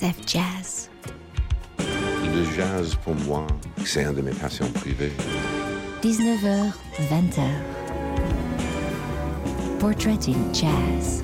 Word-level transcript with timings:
TSF 0.00 0.26
Jazz. 0.26 0.88
Le 1.78 2.44
jazz, 2.56 2.96
pour 3.04 3.14
moi, 3.26 3.46
c'est 3.84 4.04
un 4.04 4.12
de 4.12 4.22
mes 4.22 4.32
passions 4.32 4.68
privées. 4.72 5.12
19h, 6.02 6.72
20h. 7.10 7.42
Portrait 9.78 10.18
in 10.26 10.54
Jazz. 10.54 11.22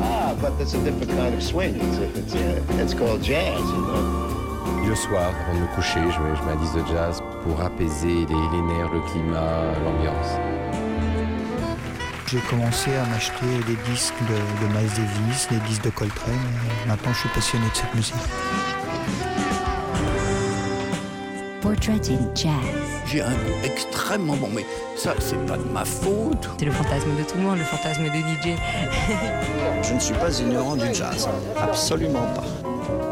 Ah, 0.00 0.34
but 0.40 0.56
that's 0.56 0.74
a 0.74 0.78
different 0.84 1.10
kind 1.10 1.34
of 1.34 1.42
swing. 1.42 1.74
It's, 1.74 1.98
it's, 2.18 2.34
uh, 2.34 2.82
it's 2.82 2.94
called 2.94 3.22
jazz, 3.22 3.58
you 3.58 3.80
know. 3.80 4.88
Le 4.88 4.94
soir, 4.94 5.32
avant 5.44 5.54
de 5.54 5.60
me 5.62 5.74
coucher, 5.74 6.00
je 6.00 6.20
mets, 6.20 6.36
je 6.36 6.42
mets 6.44 6.52
un 6.52 6.56
disque 6.56 6.76
de 6.76 6.94
jazz 6.94 7.20
pour 7.42 7.60
apaiser 7.60 8.06
les, 8.06 8.48
les 8.52 8.62
nerfs, 8.62 8.92
le 8.92 9.00
climat, 9.10 9.72
l'ambiance. 9.84 10.57
J'ai 12.30 12.40
commencé 12.40 12.90
à 12.94 13.06
m'acheter 13.06 13.46
des 13.66 13.90
disques 13.90 14.20
de, 14.28 14.34
de 14.34 14.72
Miles 14.74 14.90
Davis, 14.90 15.48
des 15.50 15.66
disques 15.66 15.84
de 15.84 15.88
Coltrane. 15.88 16.34
et 16.34 16.88
Maintenant, 16.88 17.10
je 17.14 17.20
suis 17.20 17.28
passionné 17.30 17.64
de 17.70 17.74
cette 17.74 17.94
musique. 17.94 18.14
Portrait 21.62 21.94
in 22.12 22.34
Jazz. 22.34 22.52
J'ai 23.06 23.22
un 23.22 23.30
goût 23.30 23.64
extrêmement 23.64 24.36
bon, 24.36 24.50
mais 24.54 24.66
ça, 24.94 25.14
c'est 25.20 25.42
pas 25.46 25.56
de 25.56 25.64
ma 25.72 25.86
faute. 25.86 26.50
C'est 26.58 26.66
le 26.66 26.72
fantasme 26.72 27.08
de 27.16 27.22
tout 27.22 27.38
le 27.38 27.44
monde, 27.44 27.58
le 27.58 27.64
fantasme 27.64 28.02
de 28.04 28.08
DJ. 28.08 28.58
Je 29.88 29.94
ne 29.94 29.98
suis 29.98 30.14
pas 30.14 30.38
ignorant 30.38 30.76
du 30.76 30.92
jazz, 30.92 31.26
absolument 31.56 32.26
pas. 32.34 32.44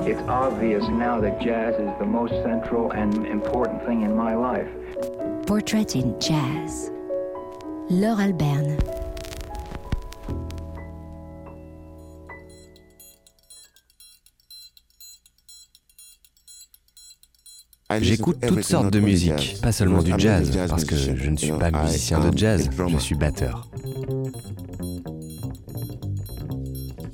It's 0.06 0.20
obvious 0.28 0.86
now 0.90 1.18
that 1.22 1.40
jazz 1.40 1.74
is 1.80 1.90
the 1.98 2.06
most 2.06 2.34
central 2.44 2.92
and 2.92 3.26
important 3.26 3.82
thing 3.86 4.02
in 4.02 4.14
my 4.14 4.34
life. 4.34 4.68
Portrait 5.46 5.96
in 5.96 6.14
Jazz. 6.20 6.92
Laure 7.88 8.20
Alberne. 8.20 8.76
J'écoute 18.00 18.38
toutes 18.46 18.62
sortes 18.62 18.92
de 18.92 19.00
musique, 19.00 19.58
pas 19.62 19.72
seulement 19.72 20.02
du 20.02 20.12
jazz, 20.18 20.50
parce 20.68 20.84
que 20.84 20.96
je 20.96 21.30
ne 21.30 21.36
suis 21.36 21.52
pas 21.52 21.70
musicien 21.70 22.20
de 22.20 22.36
jazz, 22.36 22.68
je 22.88 22.98
suis 22.98 23.14
batteur. 23.14 23.68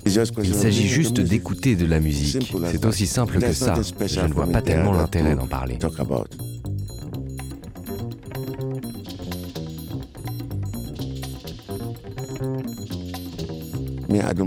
Il 0.05 0.55
s'agit 0.55 0.89
juste 0.89 1.20
d'écouter 1.20 1.74
de 1.74 1.86
la 1.86 2.00
musique. 2.00 2.52
C'est 2.70 2.84
aussi 2.84 3.06
simple 3.06 3.39
que 3.39 3.52
ça. 3.52 3.74
Je 4.06 4.20
ne 4.20 4.33
vois 4.33 4.47
pas 4.47 4.61
tellement 4.61 4.92
l'intérêt 4.92 5.34
d'en 5.34 5.47
parler. 5.47 5.78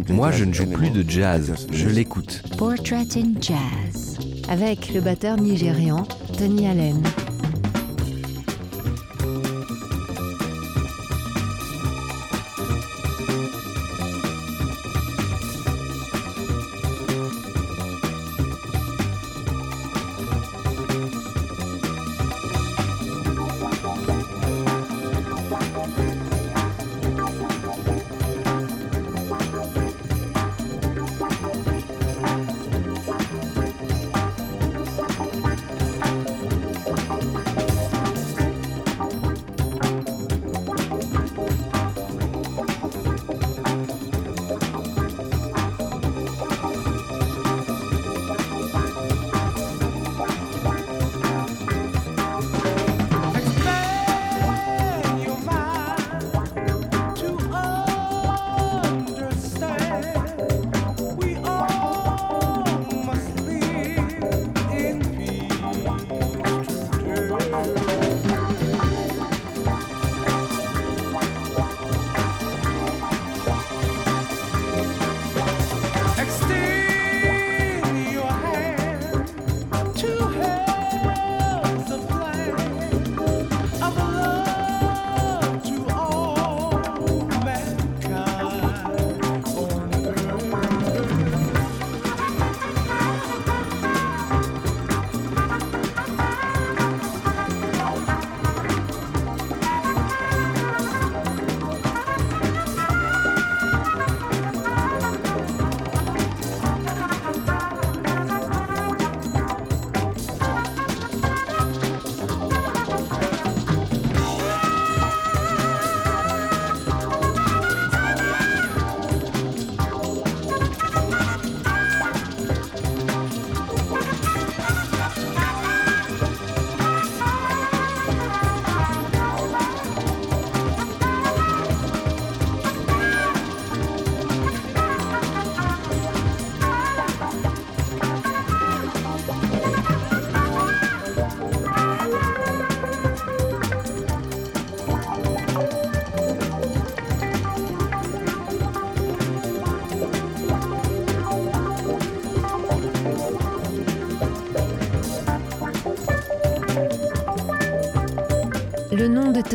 Moi, 0.09 0.31
je 0.31 0.45
ne 0.45 0.53
joue 0.53 0.67
plus 0.67 0.91
de 0.91 1.09
jazz, 1.09 1.55
je 1.71 1.89
l'écoute. 1.89 2.43
Portrait 2.57 3.07
in 3.15 3.33
Jazz. 3.41 4.17
Avec 4.47 4.93
le 4.93 5.01
batteur 5.01 5.37
nigérian 5.37 6.07
Tony 6.37 6.65
Allen. 6.67 7.24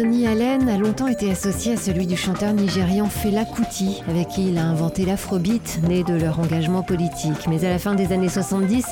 Tony 0.01 0.27
Allen 0.27 0.67
a 0.71 0.79
longtemps 0.79 1.09
été 1.09 1.31
associé 1.31 1.75
à 1.75 1.77
celui 1.77 2.07
du 2.07 2.17
chanteur 2.17 2.55
nigérian 2.55 3.05
Fela 3.11 3.45
Kuti, 3.45 4.01
avec 4.09 4.29
qui 4.29 4.49
il 4.49 4.57
a 4.57 4.65
inventé 4.65 5.05
l'afrobeat, 5.05 5.81
né 5.87 6.05
de 6.05 6.15
leur 6.15 6.41
engagement 6.41 6.83
politique. 6.83 7.47
Mais 7.51 7.67
à 7.67 7.69
la 7.69 7.79
fin 7.79 7.95
des 7.95 8.11
années 8.11 8.31
70, 8.31 8.87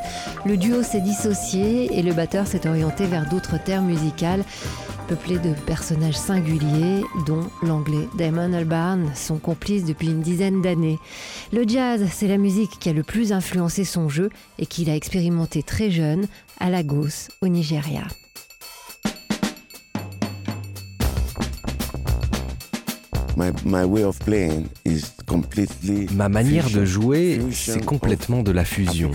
le 0.44 0.58
duo 0.58 0.82
s'est 0.82 1.00
dissocié 1.00 1.98
et 1.98 2.02
le 2.02 2.12
batteur 2.12 2.46
s'est 2.46 2.68
orienté 2.68 3.06
vers 3.06 3.26
d'autres 3.26 3.56
terres 3.58 3.80
musicales, 3.80 4.44
peuplées 5.08 5.38
de 5.38 5.54
personnages 5.64 6.18
singuliers, 6.18 7.02
dont 7.26 7.48
l'anglais 7.62 8.06
Damon 8.18 8.52
Albarn, 8.52 9.10
son 9.14 9.38
complice 9.38 9.86
depuis 9.86 10.08
une 10.08 10.20
dizaine 10.20 10.60
d'années. 10.60 10.98
Le 11.54 11.66
jazz, 11.66 12.04
c'est 12.12 12.28
la 12.28 12.36
musique 12.36 12.78
qui 12.80 12.90
a 12.90 12.92
le 12.92 13.02
plus 13.02 13.32
influencé 13.32 13.84
son 13.84 14.10
jeu 14.10 14.28
et 14.58 14.66
qu'il 14.66 14.90
a 14.90 14.94
expérimenté 14.94 15.62
très 15.62 15.90
jeune 15.90 16.26
à 16.60 16.68
Lagos, 16.68 17.30
au 17.40 17.48
Nigeria. 17.48 18.02
Ma 26.12 26.28
manière 26.28 26.70
de 26.70 26.84
jouer, 26.84 27.40
c'est 27.52 27.84
complètement 27.84 28.42
de 28.42 28.52
la 28.52 28.64
fusion. 28.64 29.12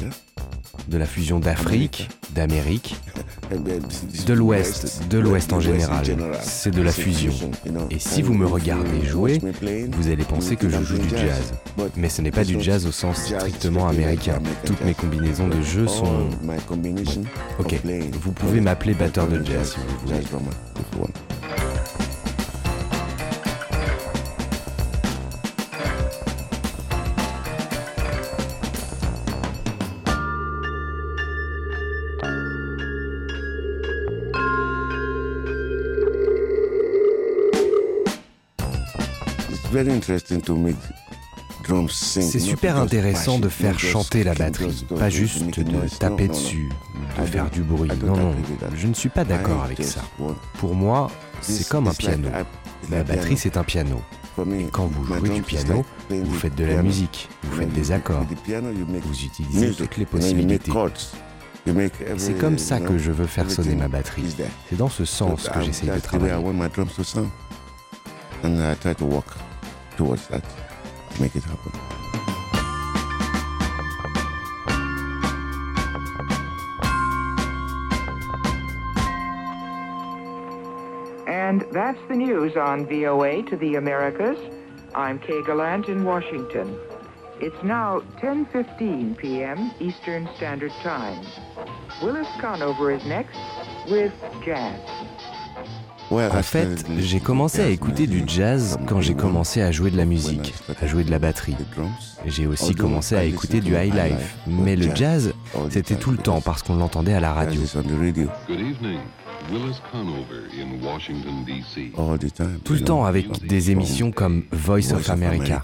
De 0.88 0.98
la 0.98 1.06
fusion 1.06 1.40
d'Afrique, 1.40 2.10
d'Amérique, 2.34 2.96
De 4.26 4.34
l'Ouest, 4.34 5.04
de 5.10 5.20
l'Ouest 5.20 5.54
en 5.54 5.60
général. 5.60 6.06
C'est 6.42 6.72
de 6.72 6.82
la 6.82 6.92
fusion. 6.92 7.34
Et 7.92 8.00
si 8.00 8.22
vous 8.22 8.34
me 8.34 8.46
regardez 8.46 9.06
jouer, 9.06 9.40
vous 9.92 10.08
allez 10.08 10.24
penser 10.24 10.56
que 10.56 10.70
je 10.70 10.82
joue 10.82 10.98
du 10.98 11.10
jazz. 11.10 11.54
Mais 11.96 12.10
ce 12.10 12.22
n'est 12.22 12.32
pas 12.32 12.44
du 12.44 12.62
jazz 12.62 12.86
au 12.86 12.92
sens 12.92 13.26
strictement 13.26 13.88
américain. 13.88 14.42
Toutes 14.66 14.84
mes 14.84 14.94
combinaisons 14.94 15.48
de 15.48 15.62
jeux 15.62 15.88
sont... 15.88 16.30
Ok, 17.60 17.76
vous 18.22 18.32
pouvez 18.32 18.62
m'appeler 18.62 18.94
batteur 18.94 19.28
de 19.28 19.44
jazz 19.44 19.74
si 19.74 19.80
vous 19.80 20.08
voulez. 20.08 20.24
C'est 41.90 42.40
super 42.40 42.78
intéressant 42.78 43.40
de 43.40 43.48
faire 43.48 43.80
chanter 43.80 44.24
la 44.24 44.34
batterie, 44.34 44.86
pas 44.98 45.10
juste 45.10 45.44
de 45.46 45.88
taper 45.98 46.28
dessus, 46.28 46.70
de 47.20 47.26
faire 47.26 47.50
du 47.50 47.62
bruit. 47.62 47.90
Non, 48.04 48.18
non, 48.18 48.36
je 48.76 48.88
ne 48.88 48.94
suis 48.94 49.10
pas 49.10 49.24
d'accord 49.24 49.64
avec 49.64 49.84
ça. 49.84 50.02
Pour 50.58 50.76
moi, 50.76 51.10
c'est 51.42 51.68
comme 51.70 51.88
un 51.88 51.94
piano. 51.94 52.30
La 52.92 53.04
batterie, 53.04 53.38
c'est 53.38 53.56
un 53.58 53.64
piano. 53.64 54.02
Et 54.60 54.66
quand 54.72 54.88
vous 54.88 55.06
jouez 55.06 55.30
du 55.30 55.42
piano, 55.42 55.86
vous 56.10 56.34
faites 56.34 56.56
de 56.56 56.66
la 56.66 56.82
musique, 56.82 57.30
vous 57.44 57.58
faites 57.58 57.72
des 57.72 57.92
accords, 57.92 58.26
vous 58.46 59.24
utilisez 59.24 59.74
toutes 59.74 59.98
les 59.98 60.06
possibilités. 60.06 60.72
C'est 62.18 62.38
comme 62.38 62.58
ça 62.58 62.82
que 62.82 62.98
je 62.98 63.12
veux 63.12 63.28
faire 63.28 63.50
sonner 63.50 63.76
ma 63.76 63.88
batterie. 63.88 64.36
C'est 64.70 64.76
dans 64.76 64.90
ce 64.90 65.06
sens 65.06 65.48
que 65.48 65.62
j'essaie 65.62 65.88
de 65.88 66.00
travailler. 66.00 66.34
Towards 69.98 70.28
that 70.28 70.44
to 71.12 71.22
make 71.22 71.36
it 71.36 71.44
happen. 71.44 71.72
And 81.28 81.66
that's 81.72 82.00
the 82.08 82.16
news 82.16 82.56
on 82.56 82.88
VOA 82.88 83.44
to 83.44 83.58
the 83.58 83.76
Americas. 83.76 84.40
I'm 84.96 85.20
Kay 85.20 85.44
Gallant 85.44 85.88
in 85.88 86.04
Washington. 86.04 86.80
It's 87.42 87.64
now 87.64 88.00
10:15 88.22 89.18
p.m. 89.18 89.72
Eastern 89.80 90.30
Standard 90.38 90.72
Time. 90.82 91.26
Willis 92.02 92.28
Conover 92.40 92.92
is 92.92 93.04
next 93.06 93.38
with 93.90 94.14
Jazz. 94.46 94.93
En 96.14 96.44
fait, 96.44 96.86
j'ai 97.00 97.20
commencé 97.20 97.62
à 97.62 97.70
écouter 97.70 98.08
du 98.08 98.24
jazz 98.28 98.78
quand 98.88 99.02
j'ai 99.02 99.16
commencé 99.16 99.62
à 99.62 99.72
jouer 99.72 99.92
de 99.92 99.98
la 99.98 100.06
musique, 100.06 100.54
à 100.82 100.88
jouer 100.88 101.04
de 101.04 101.12
la 101.12 101.20
batterie. 101.20 101.56
J'ai 102.26 102.48
aussi 102.48 102.76
commencé 102.76 103.16
à 103.16 103.24
écouter 103.24 103.62
du 103.62 103.74
high 103.76 103.94
life. 103.94 104.38
Mais 104.48 104.76
le 104.76 104.94
jazz, 104.96 105.34
c'était 105.70 105.96
tout 105.96 106.12
le 106.12 106.18
temps 106.18 106.42
parce 106.42 106.64
qu'on 106.64 106.76
l'entendait 106.76 107.14
à 107.14 107.20
la 107.20 107.34
radio. 107.34 107.62
Tout 112.64 112.74
le 112.74 112.82
temps 112.82 113.06
avec 113.06 113.46
des 113.46 113.72
émissions 113.72 114.12
comme 114.12 114.44
Voice 114.52 114.94
of 114.94 115.10
America. 115.10 115.62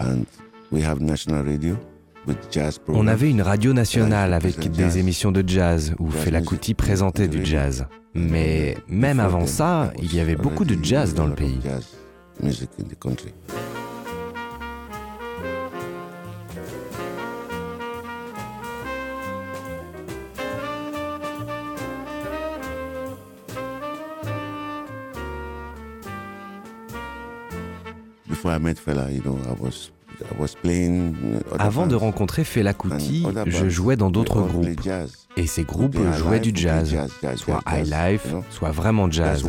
And 0.00 0.24
we 0.70 0.82
have 0.84 1.00
national 1.00 1.44
radio. 1.44 1.76
On 2.88 3.06
avait 3.06 3.30
une 3.30 3.42
radio 3.42 3.72
nationale 3.72 4.32
avec 4.32 4.70
des 4.70 4.98
émissions 4.98 5.32
de 5.32 5.42
jazz 5.46 5.94
où 5.98 6.10
Fela 6.10 6.40
Kuti 6.40 6.74
présentait 6.74 7.28
du 7.28 7.44
jazz. 7.44 7.86
Mais 8.14 8.76
même 8.88 9.20
avant 9.20 9.46
ça, 9.46 9.92
il 10.02 10.14
y 10.14 10.20
avait 10.20 10.36
beaucoup 10.36 10.64
de 10.64 10.76
jazz 10.82 11.14
dans 11.14 11.26
le 11.26 11.34
pays. 11.34 11.60
Before 28.28 28.52
I 28.52 28.58
met 28.58 28.78
Fela, 28.78 29.10
you 29.12 29.20
know, 29.20 29.36
I 29.46 29.52
was 29.60 29.90
avant 31.58 31.86
de 31.86 31.94
rencontrer 31.94 32.44
Fela 32.44 32.74
Kuti, 32.74 33.26
je 33.46 33.68
jouais 33.68 33.96
dans 33.96 34.10
d'autres 34.10 34.42
groupes. 34.42 34.68
Et 35.36 35.46
ces 35.46 35.64
groupes 35.64 35.96
jouaient 36.16 36.40
du 36.40 36.52
jazz, 36.54 36.96
soit 37.36 37.60
high 37.66 37.86
life, 37.86 38.26
soit 38.50 38.70
vraiment 38.70 39.10
jazz. 39.10 39.44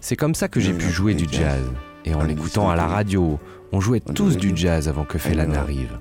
C'est 0.00 0.16
comme 0.16 0.34
ça 0.34 0.48
que 0.48 0.60
j'ai 0.60 0.72
pu 0.72 0.88
jouer 0.90 1.14
du 1.14 1.26
jazz. 1.30 1.62
Et 2.04 2.14
en 2.14 2.22
l'écoutant 2.22 2.70
à 2.70 2.76
la 2.76 2.86
radio, 2.86 3.38
on 3.72 3.80
jouait 3.80 4.00
tous 4.00 4.36
du 4.36 4.52
jazz 4.56 4.88
avant 4.88 5.04
que 5.04 5.18
Fela 5.18 5.46
n'arrive. 5.46 5.98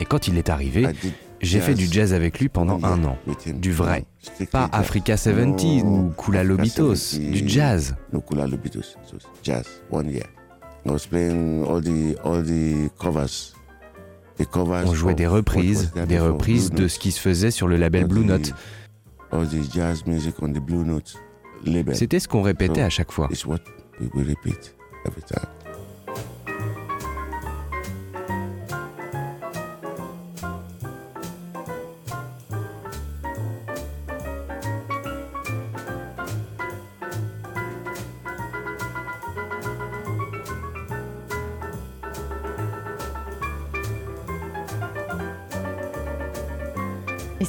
Et 0.00 0.04
quand 0.04 0.28
il 0.28 0.38
est 0.38 0.48
arrivé, 0.48 0.88
j'ai 1.40 1.60
fait 1.60 1.74
du 1.74 1.86
jazz 1.86 2.12
avec 2.14 2.38
lui 2.40 2.48
pendant 2.48 2.78
un 2.82 3.04
an. 3.04 3.18
Du 3.54 3.72
vrai. 3.72 4.04
Pas 4.50 4.68
Africa 4.72 5.16
70 5.16 5.82
ou 5.82 6.12
Kula 6.16 6.44
Lobitos. 6.44 6.94
Du 7.18 7.48
jazz. 7.48 7.96
On 14.86 14.94
jouait 14.94 15.14
des 15.14 15.26
reprises, 15.26 15.92
des 16.06 16.18
reprises 16.18 16.70
de 16.70 16.88
ce 16.88 16.98
qui 16.98 17.10
se 17.12 17.20
faisait 17.20 17.50
sur 17.50 17.66
le 17.68 17.76
label 17.76 18.06
Blue 18.06 18.24
Note. 18.24 18.52
C'était 21.92 22.20
ce 22.20 22.28
qu'on 22.28 22.42
répétait 22.42 22.82
à 22.82 22.90
chaque 22.90 23.12
fois. 23.12 23.28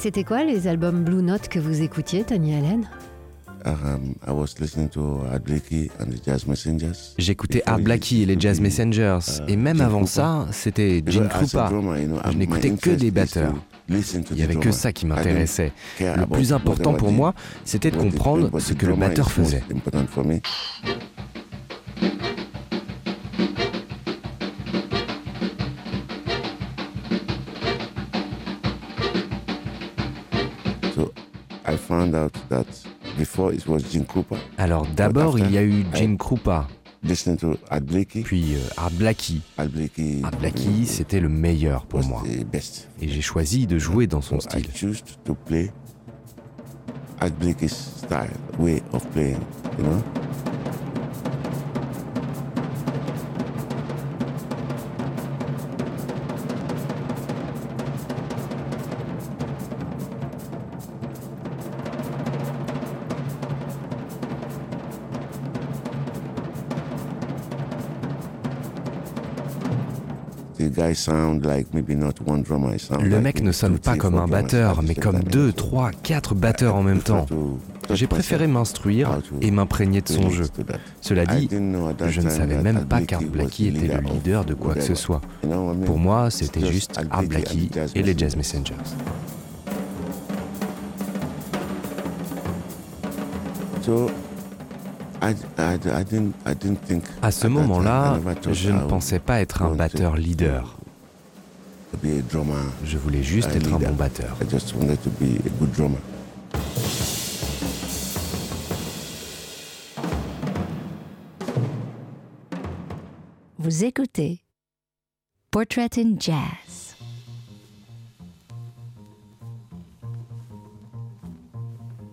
C'était 0.00 0.24
quoi 0.24 0.44
les 0.44 0.66
albums 0.66 1.04
Blue 1.04 1.22
Note 1.22 1.48
que 1.48 1.58
vous 1.58 1.82
écoutiez, 1.82 2.24
Tony 2.24 2.54
Allen? 2.54 2.88
J'écoutais 7.18 7.62
Art 7.66 7.80
Blackie 7.80 8.22
et 8.22 8.26
les 8.26 8.40
Jazz 8.40 8.62
Messengers. 8.62 9.18
Uh, 9.40 9.50
et 9.52 9.56
même 9.56 9.82
avant 9.82 10.06
ça, 10.06 10.46
c'était 10.52 11.02
Gene 11.06 11.28
Krupa. 11.28 11.70
Je 12.30 12.36
n'écoutais 12.38 12.70
que 12.70 12.90
des 12.90 13.10
batteurs. 13.10 13.52
Il 13.90 14.36
n'y 14.36 14.42
avait 14.42 14.54
que 14.54 14.70
ça 14.70 14.92
qui 14.94 15.04
m'intéressait. 15.04 15.72
Le 16.00 16.24
plus 16.24 16.54
important 16.54 16.94
pour 16.94 17.12
moi, 17.12 17.34
c'était 17.66 17.90
de 17.90 17.98
comprendre 17.98 18.58
ce 18.58 18.72
que 18.72 18.86
le 18.86 18.96
batteur 18.96 19.30
faisait. 19.30 19.62
Alors 34.58 34.86
d'abord, 34.86 35.38
il 35.38 35.50
y 35.50 35.58
a 35.58 35.62
eu 35.62 35.84
Gene 35.94 36.16
Krupa. 36.16 36.68
Puis 38.24 38.54
euh, 38.54 38.58
Art 38.76 38.90
Blackie. 38.90 39.40
Art 40.22 40.36
Blackie, 40.38 40.86
c'était 40.86 41.20
le 41.20 41.28
meilleur 41.28 41.86
pour 41.86 42.02
moi. 42.04 42.22
Et 43.00 43.08
j'ai 43.08 43.22
choisi 43.22 43.66
de 43.66 43.78
jouer 43.78 44.06
dans 44.06 44.20
son 44.20 44.38
style. 44.40 44.66
Art 47.20 47.30
style, 47.68 48.30
way 48.58 48.82
of 48.92 49.06
playing, 49.10 49.40
you 49.78 49.84
know? 49.84 50.02
Le 73.02 73.20
mec 73.20 73.42
ne 73.42 73.52
sonne 73.52 73.78
pas 73.78 73.96
comme 73.96 74.16
un 74.16 74.26
batteur, 74.26 74.82
mais 74.82 74.94
comme 74.94 75.20
deux, 75.20 75.52
trois, 75.52 75.90
quatre 76.02 76.34
batteurs 76.34 76.76
en 76.76 76.82
même 76.82 77.00
temps. 77.00 77.26
J'ai 77.92 78.06
préféré 78.06 78.46
m'instruire 78.46 79.18
et 79.40 79.50
m'imprégner 79.50 80.00
de 80.00 80.08
son 80.08 80.30
jeu. 80.30 80.44
Cela 81.00 81.26
dit, 81.26 81.48
je 81.50 82.20
ne 82.20 82.30
savais 82.30 82.62
même 82.62 82.84
pas 82.84 83.00
qu'Art 83.00 83.22
Blackie 83.22 83.68
était 83.68 83.88
le 83.94 84.00
leader 84.00 84.44
de 84.44 84.54
quoi 84.54 84.74
que 84.74 84.82
ce 84.82 84.94
soit. 84.94 85.20
Pour 85.84 85.98
moi, 85.98 86.30
c'était 86.30 86.66
juste 86.70 87.00
Art 87.10 87.24
Blackie 87.24 87.70
et 87.94 88.02
les 88.02 88.16
Jazz 88.16 88.36
Messengers. 88.36 88.74
À 97.22 97.30
ce 97.30 97.46
moment-là, 97.46 98.18
je 98.52 98.70
ne 98.70 98.80
pensais 98.80 99.18
pas 99.18 99.40
être 99.40 99.62
un 99.62 99.74
batteur 99.74 100.16
leader. 100.16 100.76
Je 102.84 102.98
voulais 102.98 103.22
juste 103.22 103.54
être 103.54 103.72
un 103.74 103.78
bon 103.78 103.94
batteur. 103.94 104.36
Vous 113.58 113.84
écoutez 113.84 114.40
Portrait 115.50 115.90
in 115.98 116.14
Jazz. 116.18 116.96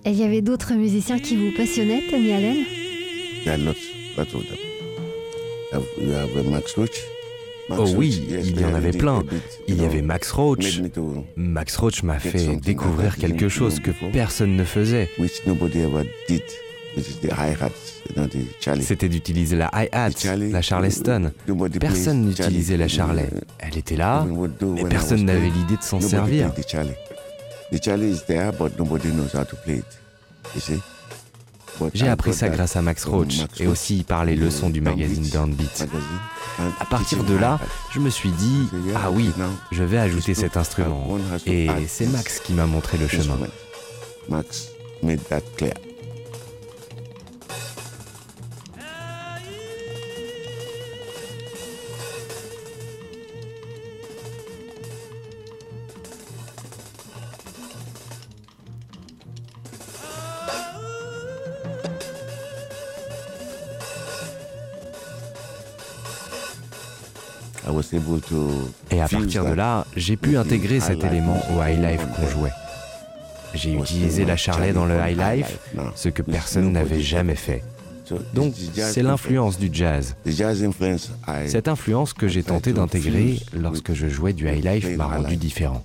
Et 0.03 0.11
il 0.11 0.17
y 0.17 0.23
avait 0.23 0.41
d'autres 0.41 0.73
musiciens 0.73 1.19
qui 1.19 1.35
vous 1.35 1.55
passionnaient, 1.55 2.03
Tony 2.09 2.31
Allen? 2.31 2.76
Oh 7.69 7.83
oui, 7.97 8.23
il 8.29 8.59
y 8.61 8.63
en 8.63 8.73
avait 8.73 8.91
plein. 8.93 9.23
Il 9.67 9.81
y 9.81 9.85
avait 9.85 10.01
Max 10.01 10.31
Roach. 10.31 10.81
Max 11.35 11.75
Roach 11.77 12.01
m'a 12.03 12.17
fait 12.19 12.55
découvrir 12.57 13.17
quelque 13.17 13.49
chose 13.49 13.79
que 13.79 13.91
personne 14.13 14.55
ne 14.55 14.63
faisait. 14.63 15.09
C'était 18.81 19.09
d'utiliser 19.09 19.55
la 19.57 19.69
hi-hat, 19.73 20.11
la 20.49 20.61
charleston. 20.61 21.31
Personne 21.79 22.25
n'utilisait 22.25 22.77
la 22.77 22.87
charlet. 22.87 23.29
Elle 23.59 23.77
était 23.77 23.97
là, 23.97 24.25
mais 24.61 24.85
personne 24.85 25.25
n'avait 25.25 25.49
l'idée 25.49 25.75
de 25.77 25.83
s'en 25.83 25.99
servir. 25.99 26.51
J'ai 31.93 32.07
appris 32.07 32.33
ça 32.33 32.49
grâce 32.49 32.75
à 32.75 32.81
Max 32.81 33.05
Roach 33.05 33.41
et 33.59 33.67
aussi 33.67 34.03
par 34.03 34.25
les 34.25 34.35
leçons 34.35 34.69
du 34.69 34.81
magazine 34.81 35.27
Downbeat. 35.29 35.87
À 36.79 36.85
partir 36.85 37.23
de 37.23 37.35
là, 37.35 37.59
je 37.93 37.99
me 37.99 38.09
suis 38.09 38.31
dit, 38.31 38.67
ah 38.95 39.11
oui, 39.11 39.29
je 39.71 39.83
vais 39.83 39.97
ajouter 39.97 40.33
cet 40.33 40.57
instrument. 40.57 41.17
Et 41.45 41.67
c'est 41.87 42.07
Max 42.07 42.39
qui 42.39 42.53
m'a 42.53 42.65
montré 42.65 42.97
le 42.97 43.07
chemin. 43.07 43.37
Max 44.29 44.71
made 45.01 45.23
that 45.29 45.41
clear. 45.55 45.73
Et 68.91 69.01
à 69.01 69.07
partir 69.07 69.45
de 69.45 69.53
là, 69.53 69.85
j'ai 69.95 70.17
pu 70.17 70.37
intégrer 70.37 70.79
cet 70.79 71.03
élément 71.03 71.41
au 71.55 71.63
high 71.63 71.79
life 71.79 72.01
qu'on 72.15 72.27
jouait. 72.27 72.51
J'ai 73.53 73.73
utilisé 73.73 74.25
la 74.25 74.37
charlet 74.37 74.73
dans 74.73 74.85
le 74.85 74.95
high 74.95 75.17
life, 75.17 75.59
ce 75.95 76.09
que 76.09 76.21
personne 76.21 76.71
n'avait 76.71 77.01
jamais 77.01 77.35
fait. 77.35 77.63
Donc, 78.33 78.53
c'est 78.73 79.03
l'influence 79.03 79.59
du 79.59 79.69
jazz. 79.71 80.15
Cette 81.47 81.67
influence 81.67 82.13
que 82.13 82.27
j'ai 82.27 82.43
tenté 82.43 82.73
d'intégrer 82.73 83.39
lorsque 83.53 83.93
je 83.93 84.07
jouais 84.07 84.33
du 84.33 84.47
high 84.49 84.63
life 84.63 84.97
m'a 84.97 85.07
rendu 85.07 85.35
différent. 85.35 85.83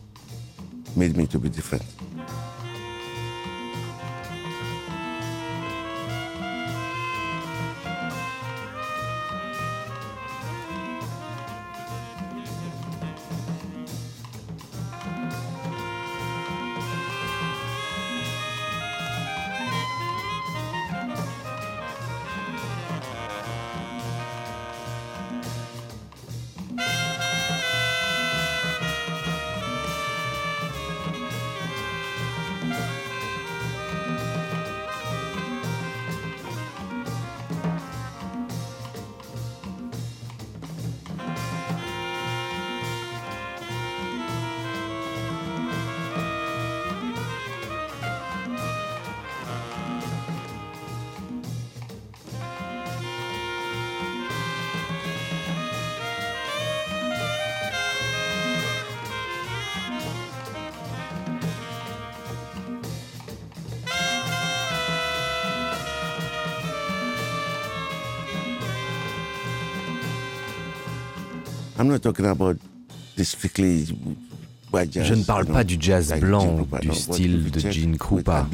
Je 74.95 75.15
ne 75.15 75.23
parle 75.23 75.47
pas 75.47 75.65
du 75.65 75.77
jazz 75.79 76.15
blanc, 76.19 76.67
du 76.81 76.95
style 76.95 77.51
de 77.51 77.61
Gene 77.71 77.99
Krupa, 77.99 78.47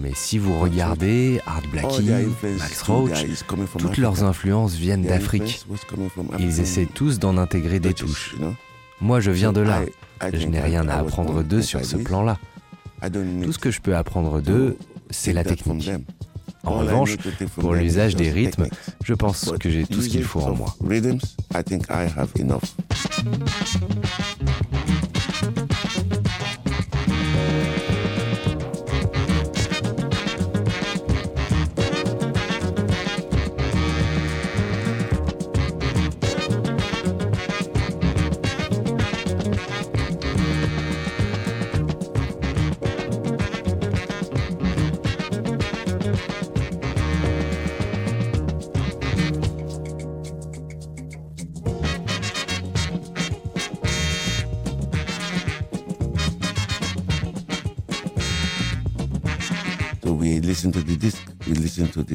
mais 0.00 0.10
si 0.14 0.38
vous 0.38 0.58
regardez 0.58 1.40
Art 1.46 1.62
Blackie, 1.70 2.10
Max 2.58 2.82
Roach, 2.82 3.24
toutes 3.78 3.96
leurs 3.98 4.24
influences 4.24 4.74
viennent 4.74 5.02
d'Afrique. 5.04 5.64
Ils 6.38 6.60
essaient 6.60 6.88
tous 6.92 7.18
d'en 7.20 7.36
intégrer 7.36 7.78
des 7.78 7.94
touches. 7.94 8.34
Moi, 9.00 9.20
je 9.20 9.30
viens 9.30 9.52
de 9.52 9.60
là. 9.60 9.82
Je 10.32 10.46
n'ai 10.46 10.60
rien 10.60 10.88
à 10.88 10.96
apprendre 10.96 11.42
d'eux 11.42 11.62
sur 11.62 11.84
ce 11.84 11.96
plan-là. 11.96 12.38
Tout 13.42 13.52
ce 13.52 13.58
que 13.58 13.70
je 13.70 13.80
peux 13.80 13.96
apprendre 13.96 14.40
d'eux, 14.40 14.76
c'est 15.10 15.32
la 15.32 15.44
technique. 15.44 15.90
En 16.64 16.78
revanche, 16.78 17.16
pour 17.58 17.74
l'usage 17.74 18.14
des 18.14 18.30
rythmes, 18.30 18.66
je 19.04 19.14
pense 19.14 19.52
que 19.58 19.68
j'ai 19.70 19.84
tout 19.86 20.00
ce 20.00 20.08
qu'il 20.08 20.22
faut 20.24 20.40
en 20.40 20.54
moi. 20.54 20.74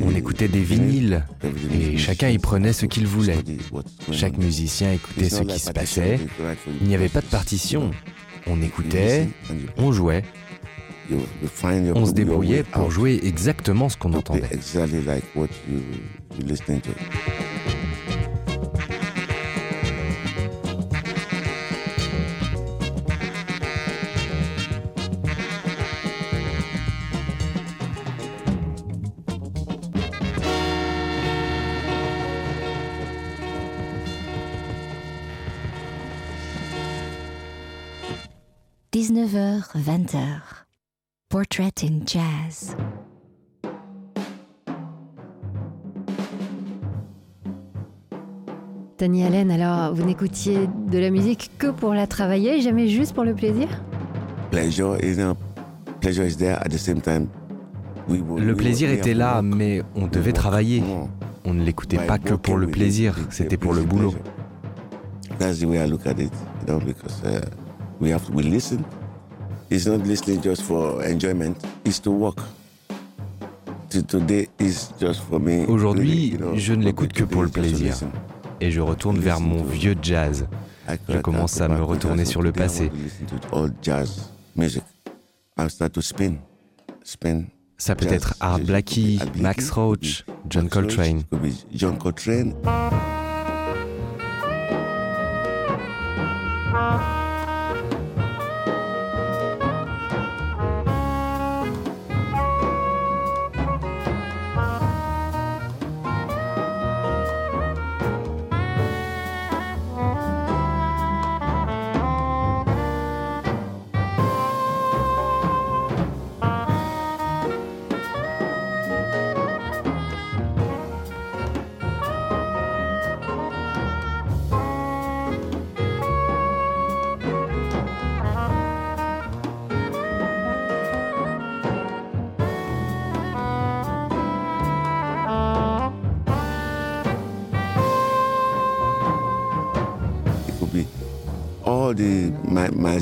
On 0.01 0.15
écoutait 0.15 0.48
des 0.48 0.62
vinyles 0.62 1.25
et 1.74 1.98
chacun 1.98 2.29
y 2.29 2.38
prenait 2.38 2.74
ce 2.74 2.86
qu'il 2.86 3.07
voulait. 3.07 3.38
Chaque 4.12 4.38
musicien 4.38 4.91
écoutait 4.93 5.29
ce 5.29 5.43
qui 5.43 5.60
se 5.60 5.72
passait. 5.72 6.19
Il 6.81 6.88
n'y 6.88 6.96
avait 6.96 7.10
pas 7.10 7.22
de 7.22 7.27
partition. 7.27 7.91
On 8.48 8.62
écoutait, 8.62 9.27
on 9.77 9.91
jouait. 9.91 10.24
On 11.96 12.05
se 12.05 12.12
débrouillait 12.12 12.63
pour 12.63 12.91
jouer 12.91 13.19
exactement 13.24 13.88
ce 13.89 13.98
qu'on 13.98 14.13
entendait. 14.13 14.50
Jazz. 42.06 42.76
Tony 48.98 49.24
Allen, 49.24 49.50
alors 49.50 49.96
vous 49.96 50.04
n'écoutiez 50.04 50.70
de 50.92 51.00
la 51.00 51.10
musique 51.10 51.50
que 51.58 51.68
pour 51.68 51.96
la 51.96 52.06
travailler, 52.06 52.62
jamais 52.62 52.88
juste 52.88 53.16
pour 53.16 53.24
le 53.24 53.34
plaisir? 53.34 53.68
Le 58.10 58.54
plaisir 58.54 58.92
était 58.92 59.16
là, 59.16 59.42
mais 59.42 59.82
on 59.96 60.06
devait 60.06 60.34
travailler. 60.34 60.84
On 61.44 61.56
ne 61.56 61.64
l'écoutait 61.64 61.98
pas 61.98 62.20
que 62.20 62.36
pour 62.36 62.58
le 62.58 62.68
plaisir, 62.68 63.16
c'était 63.32 63.58
pour 63.58 63.74
le 63.74 63.82
boulot. 63.82 64.14
That's 65.40 65.60
the 65.60 65.66
way 65.66 65.84
I 65.84 65.90
look 65.90 66.06
at 66.06 66.20
it, 66.20 66.32
you 66.62 66.68
know, 66.68 66.80
because 66.80 67.24
uh, 67.24 67.42
we 68.00 68.12
have 68.12 68.26
to, 68.26 68.34
we 68.34 68.44
listen. 68.44 68.84
It's 69.69 69.86
not 69.86 70.05
listening 70.05 70.41
just 70.41 70.62
for 70.62 71.03
enjoyment, 71.03 71.57
it's 71.86 72.01
to 72.01 72.12
work. 72.12 72.39
Aujourd'hui, 75.67 76.38
je 76.55 76.74
ne 76.74 76.83
l'écoute 76.83 77.13
que 77.13 77.24
pour 77.24 77.43
le 77.43 77.50
plaisir. 77.50 77.95
Et 78.62 78.71
je 78.71 78.81
retourne 78.81 79.17
vers 79.17 79.39
mon 79.39 79.63
vieux 79.63 79.95
jazz. 80.01 80.47
Je 81.09 81.17
commence 81.17 81.62
à 81.62 81.67
me 81.67 81.81
retourner 81.81 82.25
sur 82.25 82.41
le 82.41 82.51
passé. 82.51 82.91
Ça 87.77 87.95
peut 87.95 88.07
être 88.07 88.33
Art 88.39 88.59
Blackie, 88.59 89.19
Max 89.38 89.69
Roach, 89.71 90.25
John 90.50 90.69
Coltrane. 90.69 91.24
John 91.74 91.97
Coltrane. 91.97 92.53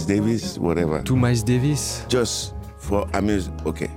Miles 0.08 0.22
Davis, 0.22 0.58
whatever. 0.60 1.04
Tout 1.04 1.16
Miles 1.16 1.44
Davis. 1.44 2.06
Just 2.10 2.54
for 2.78 3.08
amuse. 3.14 3.50
Okay. 3.66 3.90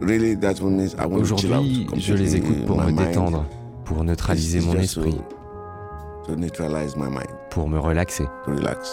Really, 0.00 0.34
that's 0.34 0.60
what 0.60 0.70
means 0.70 0.94
I 0.94 1.06
want 1.06 1.22
Aujourd'hui, 1.22 1.86
je 1.96 2.14
les 2.14 2.36
écoute 2.36 2.66
pour 2.66 2.76
me 2.82 2.92
détendre, 2.92 3.46
pour 3.84 4.04
neutraliser 4.04 4.60
mon 4.60 4.74
esprit, 4.74 5.14
to, 6.26 6.32
to 6.32 6.36
neutralize 6.36 6.96
my 6.96 7.08
mind, 7.08 7.30
pour 7.50 7.68
me 7.68 7.78
relaxer. 7.78 8.24
To 8.44 8.52
relax. 8.52 8.92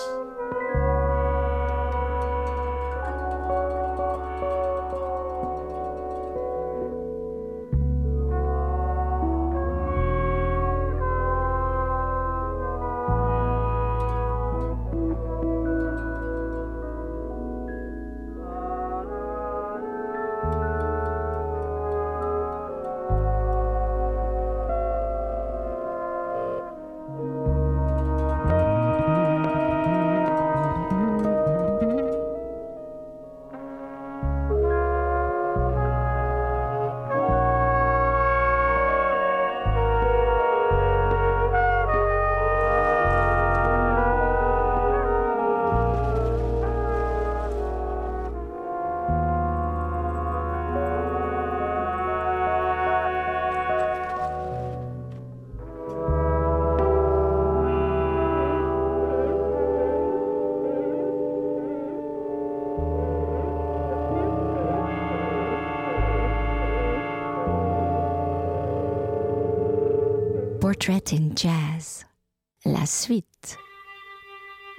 In 71.14 71.30
Jazz. 71.36 72.06
La 72.66 72.86
suite. 72.88 73.58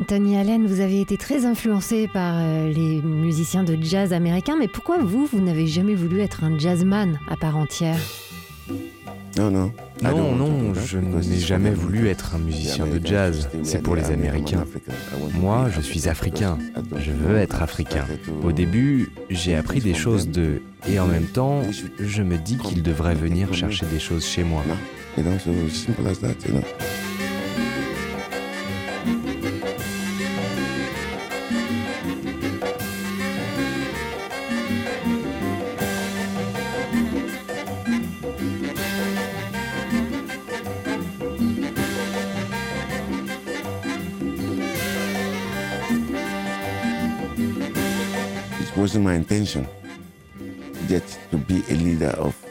Tony 0.08 0.36
Allen, 0.36 0.66
vous 0.66 0.80
avez 0.80 1.00
été 1.00 1.16
très 1.16 1.44
influencé 1.44 2.08
par 2.08 2.34
euh, 2.38 2.72
les 2.72 3.00
musiciens 3.02 3.62
de 3.62 3.78
jazz 3.80 4.12
américains, 4.12 4.56
mais 4.58 4.66
pourquoi 4.66 4.98
vous, 4.98 5.26
vous 5.26 5.40
n'avez 5.40 5.68
jamais 5.68 5.94
voulu 5.94 6.20
être 6.20 6.42
un 6.42 6.58
jazzman 6.58 7.20
à 7.30 7.36
part 7.36 7.56
entière? 7.56 7.98
Non, 9.36 9.50
non. 9.50 9.72
Non, 10.02 10.34
non, 10.34 10.74
je 10.74 10.98
n'ai 10.98 11.38
jamais 11.38 11.70
voulu 11.70 12.08
être 12.08 12.34
un 12.34 12.38
musicien 12.38 12.86
de 12.86 13.04
jazz. 13.04 13.48
C'est 13.62 13.82
pour 13.82 13.94
les 13.94 14.10
Américains. 14.10 14.64
Moi, 15.34 15.68
je 15.70 15.80
suis 15.80 16.08
africain. 16.08 16.58
Je 16.96 17.12
veux 17.12 17.36
être 17.36 17.62
africain. 17.62 18.06
Au 18.42 18.52
début, 18.52 19.12
j'ai 19.30 19.54
appris 19.54 19.80
des 19.80 19.94
choses 19.94 20.28
d'eux. 20.28 20.62
Et 20.88 20.98
en 20.98 21.06
même 21.06 21.26
temps, 21.26 21.62
je 22.00 22.22
me 22.22 22.36
dis 22.38 22.58
qu'ils 22.58 22.82
devraient 22.82 23.14
venir 23.14 23.54
chercher 23.54 23.86
des 23.86 24.00
choses 24.00 24.26
chez 24.26 24.42
moi. 24.42 24.62
You 25.16 25.22
know, 25.22 25.38
so 25.38 25.68
simple 25.68 26.08
as 26.08 26.18
that, 26.20 26.44
you 26.44 26.54
know. 26.54 26.64
It 48.60 48.76
wasn't 48.76 49.04
my 49.04 49.14
intention 49.14 49.68
yet 50.88 51.06
to 51.30 51.36
be 51.36 51.62
a 51.70 51.74
leader 51.74 52.10
of 52.18 52.43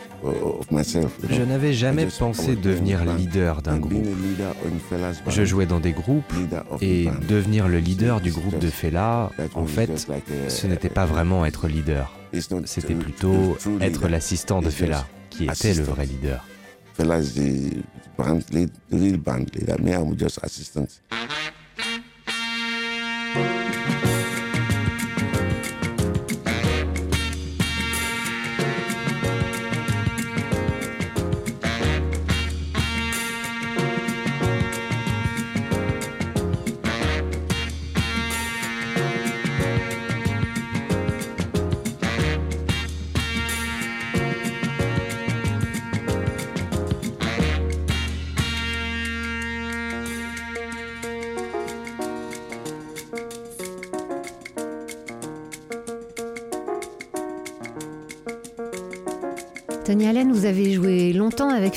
je 1.30 1.42
n'avais 1.42 1.74
jamais 1.74 2.08
pensé 2.08 2.56
devenir 2.56 3.04
leader 3.06 3.62
d'un 3.62 3.78
groupe. 3.78 4.06
Je 5.28 5.46
jouais 5.46 5.66
dans 5.66 5.80
des 5.80 5.92
groupes 5.92 6.34
et 6.82 7.08
devenir 7.28 7.68
le 7.68 7.80
leader 7.80 8.22
du 8.22 8.32
groupe 8.32 8.60
de 8.60 8.70
Fela, 8.70 9.32
en 9.56 9.66
fait, 9.66 9.90
ce 10.48 10.68
n'était 10.68 10.90
pas 10.90 11.06
vraiment 11.06 11.46
être 11.46 11.68
leader. 11.68 12.14
C'était 12.66 12.96
plutôt 12.96 13.58
être 13.82 14.08
l'assistant 14.08 14.62
de 14.62 14.70
Fela 14.70 15.06
qui 15.30 15.46
était 15.46 15.74
le 15.74 15.84
vrai 15.84 16.06
leader. 16.06 16.46
Fela 16.96 17.20
is 17.20 17.34
the 17.34 17.84
real 18.92 19.18
band 19.18 19.46
leader. 19.56 19.82
Me, 19.82 19.94
I'm 19.94 20.16
just 20.16 20.40
assistant. 20.44 21.02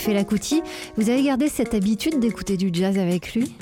Fela 0.07 0.23
Kuti. 0.23 0.63
Vous 0.97 1.11
avez 1.11 1.25
gardé 1.25 1.49
cette 1.49 1.75
habitude 1.75 2.21
d'écouter 2.21 2.57
du 2.57 2.71
jazz 2.73 2.97
avec 2.97 3.35
lui? 3.35 3.53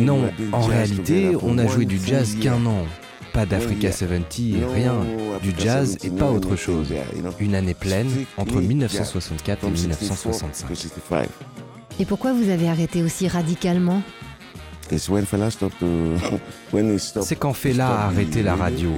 Non, 0.00 0.20
en 0.52 0.60
réalité, 0.60 1.32
on 1.42 1.56
a 1.56 1.66
joué 1.66 1.86
du 1.86 1.98
jazz 2.04 2.36
qu'un 2.38 2.66
an. 2.66 2.84
Pas 3.32 3.46
d'Africa 3.46 3.90
70, 3.90 4.56
rien. 4.74 4.94
Du 5.42 5.54
jazz 5.56 5.96
et 6.04 6.10
pas 6.10 6.30
autre 6.30 6.54
chose. 6.54 6.92
Une 7.40 7.54
année 7.54 7.72
pleine 7.72 8.10
entre 8.36 8.60
1964 8.60 9.64
et 9.66 9.70
1965. 9.70 10.68
Et 11.98 12.04
pourquoi 12.04 12.34
vous 12.34 12.50
avez 12.50 12.68
arrêté 12.68 13.02
aussi 13.02 13.26
radicalement? 13.26 14.02
C'est 17.22 17.36
quand 17.36 17.54
Fela 17.54 17.88
a 17.88 18.06
arrêté 18.06 18.42
la 18.42 18.54
radio. 18.54 18.90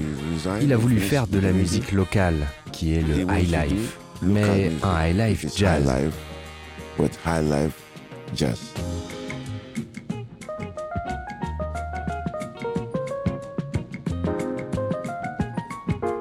Il 0.60 0.72
a 0.72 0.76
voulu 0.76 0.98
faire 0.98 1.28
de 1.28 1.38
la 1.38 1.52
musique 1.52 1.92
locale, 1.92 2.48
qui 2.72 2.94
est 2.94 3.02
le 3.02 3.22
high 3.22 3.50
life, 3.50 3.98
mais 4.22 4.70
un 4.82 5.08
high 5.08 5.16
life 5.16 5.46
jazz. 5.54 5.84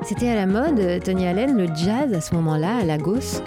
C'était 0.03 0.29
à 0.29 0.35
la 0.35 0.45
mode, 0.45 1.03
Tony 1.03 1.27
Allen, 1.27 1.57
le 1.57 1.67
jazz 1.75 2.13
à 2.13 2.21
ce 2.21 2.35
moment-là, 2.35 2.77
à 2.77 2.85
Lagos 2.85 3.41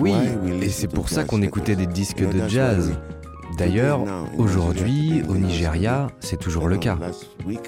oui, 0.00 0.12
et 0.62 0.68
c'est 0.68 0.88
pour 0.88 1.08
ça 1.08 1.24
qu'on 1.24 1.42
écoutait 1.42 1.76
des 1.76 1.86
disques 1.86 2.26
de 2.26 2.48
jazz. 2.48 2.92
D'ailleurs, 3.60 4.06
aujourd'hui, 4.38 5.22
au 5.28 5.36
Nigeria, 5.36 6.06
c'est 6.20 6.38
toujours 6.38 6.66
le 6.66 6.78
cas. 6.78 6.96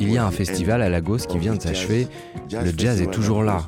Il 0.00 0.10
y 0.10 0.16
a 0.16 0.24
un 0.24 0.30
festival 0.30 0.80
à 0.80 0.88
Lagos 0.88 1.18
qui 1.28 1.38
vient 1.38 1.54
de 1.54 1.60
s'achever. 1.60 2.08
Le 2.50 2.72
jazz 2.74 3.02
est 3.02 3.10
toujours 3.10 3.42
là. 3.42 3.58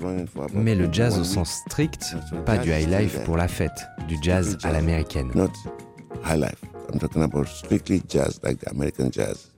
Mais 0.54 0.74
le 0.74 0.88
jazz 0.90 1.18
au 1.18 1.24
sens 1.24 1.60
strict, 1.66 2.16
pas 2.46 2.56
du 2.56 2.70
high 2.70 2.88
life 2.88 3.22
pour 3.26 3.36
la 3.36 3.46
fête, 3.46 3.86
du 4.08 4.16
jazz 4.22 4.56
à 4.62 4.72
l'américaine. 4.72 5.30
high 6.24 6.38
life. 6.38 6.64
I'm 6.90 6.98
talking 6.98 7.22
about 7.22 7.46
strictly 7.46 8.02
jazz, 8.08 8.40
like 8.42 8.58
American 8.70 9.10
jazz. 9.10 9.50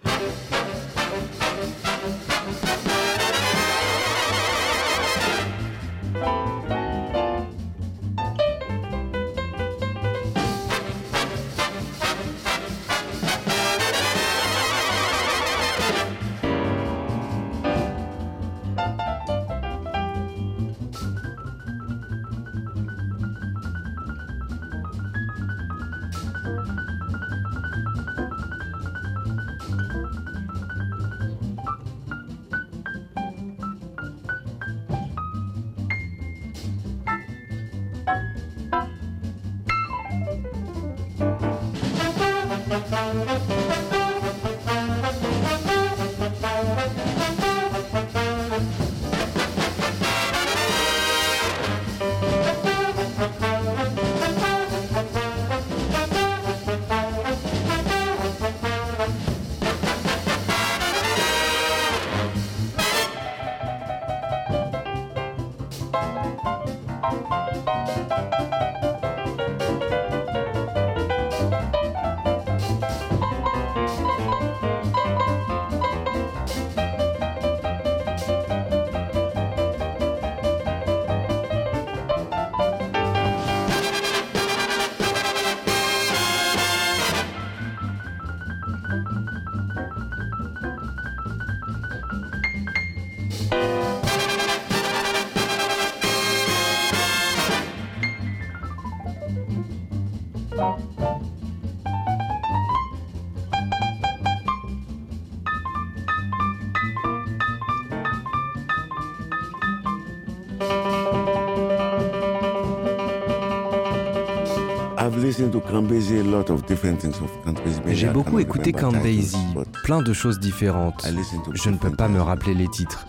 J'ai 117.88 118.09
beaucoup 118.09 118.38
écouté 118.38 118.72
Basie, 118.72 119.37
plein 119.85 120.03
de 120.03 120.12
choses 120.12 120.38
différentes. 120.38 121.07
Je 121.55 121.70
ne 121.70 121.77
peux 121.77 121.90
pas 121.90 122.09
me 122.09 122.20
rappeler 122.20 122.55
les 122.55 122.68
titres. 122.68 123.07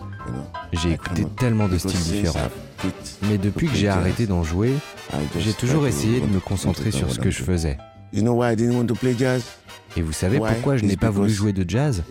J'ai 0.72 0.92
écouté 0.92 1.26
tellement 1.36 1.68
de 1.68 1.78
styles 1.78 2.00
différents. 2.00 2.48
Mais 3.28 3.38
depuis 3.38 3.68
que 3.68 3.74
j'ai 3.74 3.88
arrêté 3.88 4.26
d'en 4.26 4.42
jouer, 4.42 4.74
j'ai 5.38 5.52
toujours 5.52 5.86
essayé 5.86 6.20
de 6.20 6.26
me 6.26 6.40
concentrer 6.40 6.90
sur 6.90 7.10
ce 7.10 7.18
que 7.18 7.30
je 7.30 7.42
faisais. 7.42 7.78
Et 9.96 10.02
vous 10.02 10.12
savez 10.12 10.38
pourquoi 10.38 10.76
je 10.76 10.84
n'ai 10.84 10.96
pas 10.96 11.10
voulu 11.10 11.30
jouer 11.30 11.52
de 11.52 11.68
jazz? 11.68 12.02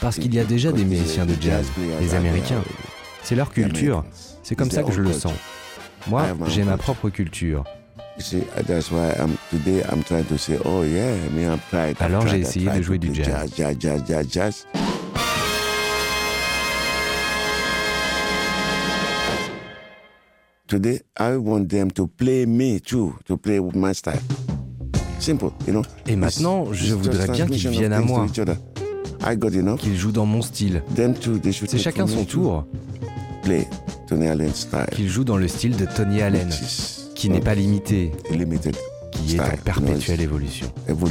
Parce 0.00 0.18
qu'il 0.18 0.34
y 0.34 0.38
a 0.38 0.44
déjà 0.44 0.72
des 0.72 0.84
musiciens 0.84 1.26
de 1.26 1.34
jazz, 1.40 1.66
les 2.00 2.14
Américains. 2.14 2.62
C'est 3.22 3.34
leur 3.34 3.50
culture. 3.50 4.04
C'est 4.42 4.54
comme 4.54 4.70
ça 4.70 4.82
que 4.82 4.92
je 4.92 5.00
le 5.02 5.12
sens. 5.12 5.34
Moi, 6.06 6.24
j'ai 6.46 6.64
ma 6.64 6.76
propre 6.76 7.10
culture. 7.10 7.64
Alors 12.00 12.26
j'ai 12.26 12.40
essayé 12.40 12.70
de 12.70 12.82
jouer 12.82 12.98
du 12.98 13.14
jazz. 13.14 14.66
Today, 20.66 21.00
I 21.18 21.36
want 21.36 21.68
them 21.68 21.90
to 21.92 22.06
play 22.06 22.44
me 22.44 22.78
too, 22.78 23.14
to 23.26 23.38
play 23.38 23.58
with 23.58 23.74
my 23.74 23.94
style. 23.94 24.20
Simple, 25.18 25.50
you 25.66 25.72
know? 25.72 25.82
Et 26.06 26.14
maintenant, 26.14 26.70
je 26.72 26.94
voudrais 26.94 27.26
bien 27.28 27.46
qu'ils 27.46 27.70
viennent 27.70 27.94
à 27.94 28.00
moi. 28.00 28.26
Qu'ils 29.78 29.96
jouent 29.96 30.12
dans 30.12 30.26
mon 30.26 30.42
style. 30.42 30.82
C'est 30.94 31.78
chacun 31.78 32.06
son 32.06 32.24
tour. 32.24 32.66
Qu'ils 34.92 35.08
jouent 35.08 35.24
dans 35.24 35.38
le 35.38 35.48
style 35.48 35.76
de 35.76 35.86
Tony 35.86 36.20
Allen 36.20 36.50
qui 37.18 37.28
n'est 37.30 37.40
pas 37.40 37.56
limité, 37.56 38.12
qui 39.10 39.34
est 39.36 39.40
en 39.40 39.56
perpétuelle 39.64 40.20
évolution. 40.20 40.72
Vous 40.86 41.08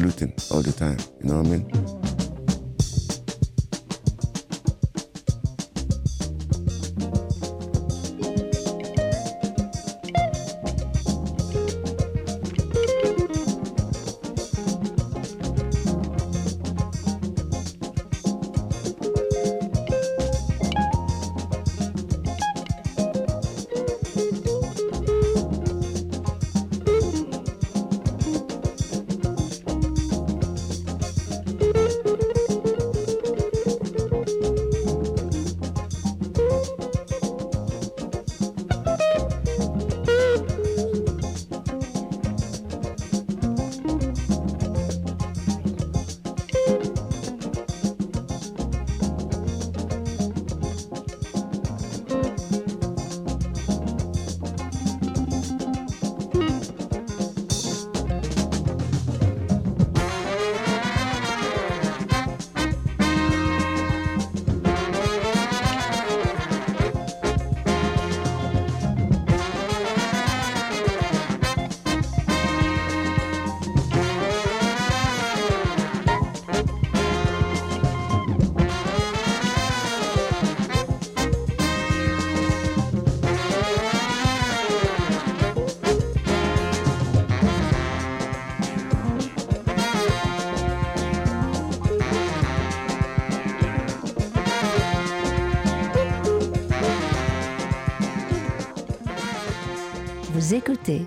écoutez 100.68 101.06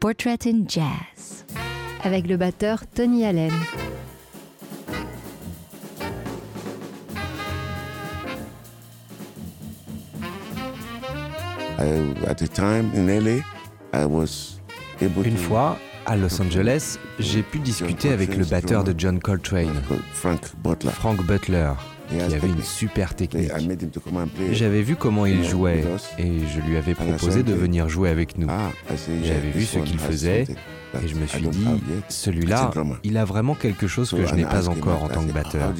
Portrait 0.00 0.38
in 0.46 0.64
Jazz 0.66 1.44
avec 2.02 2.26
le 2.26 2.36
batteur 2.36 2.84
Tony 2.92 3.24
Allen. 3.24 3.52
Une 15.24 15.36
fois, 15.36 15.78
à 16.06 16.16
Los 16.16 16.42
Angeles, 16.42 16.98
j'ai 17.20 17.44
pu 17.44 17.60
discuter 17.60 18.10
avec 18.10 18.36
le 18.36 18.44
batteur 18.44 18.82
de 18.82 18.92
John 18.98 19.20
Coltrane, 19.20 19.80
Frank 20.12 20.52
Butler, 20.58 21.74
qui 22.18 22.34
avait 22.34 22.48
une 22.48 22.62
super 22.62 23.14
technique. 23.14 23.50
J'avais 24.52 24.82
vu 24.82 24.96
comment 24.96 25.26
il 25.26 25.44
jouait 25.44 25.84
et 26.18 26.32
je 26.54 26.60
lui 26.60 26.76
avais 26.76 26.94
proposé 26.94 27.42
de 27.42 27.52
venir 27.54 27.88
jouer 27.88 28.10
avec 28.10 28.38
nous. 28.38 28.46
Ah, 28.50 28.70
J'avais 29.24 29.50
vu 29.50 29.64
ce 29.64 29.78
qu'il 29.78 29.98
faisait 29.98 30.46
et 31.02 31.08
je 31.08 31.16
me 31.16 31.26
suis 31.26 31.48
dit, 31.48 31.66
celui-là, 32.08 32.70
il 33.02 33.16
a 33.16 33.24
vraiment 33.24 33.54
quelque 33.54 33.86
chose 33.88 34.10
que 34.10 34.24
je 34.26 34.34
n'ai 34.34 34.44
pas 34.44 34.68
encore 34.68 35.02
en 35.04 35.08
tant 35.08 35.24
que 35.24 35.32
batteur. 35.32 35.72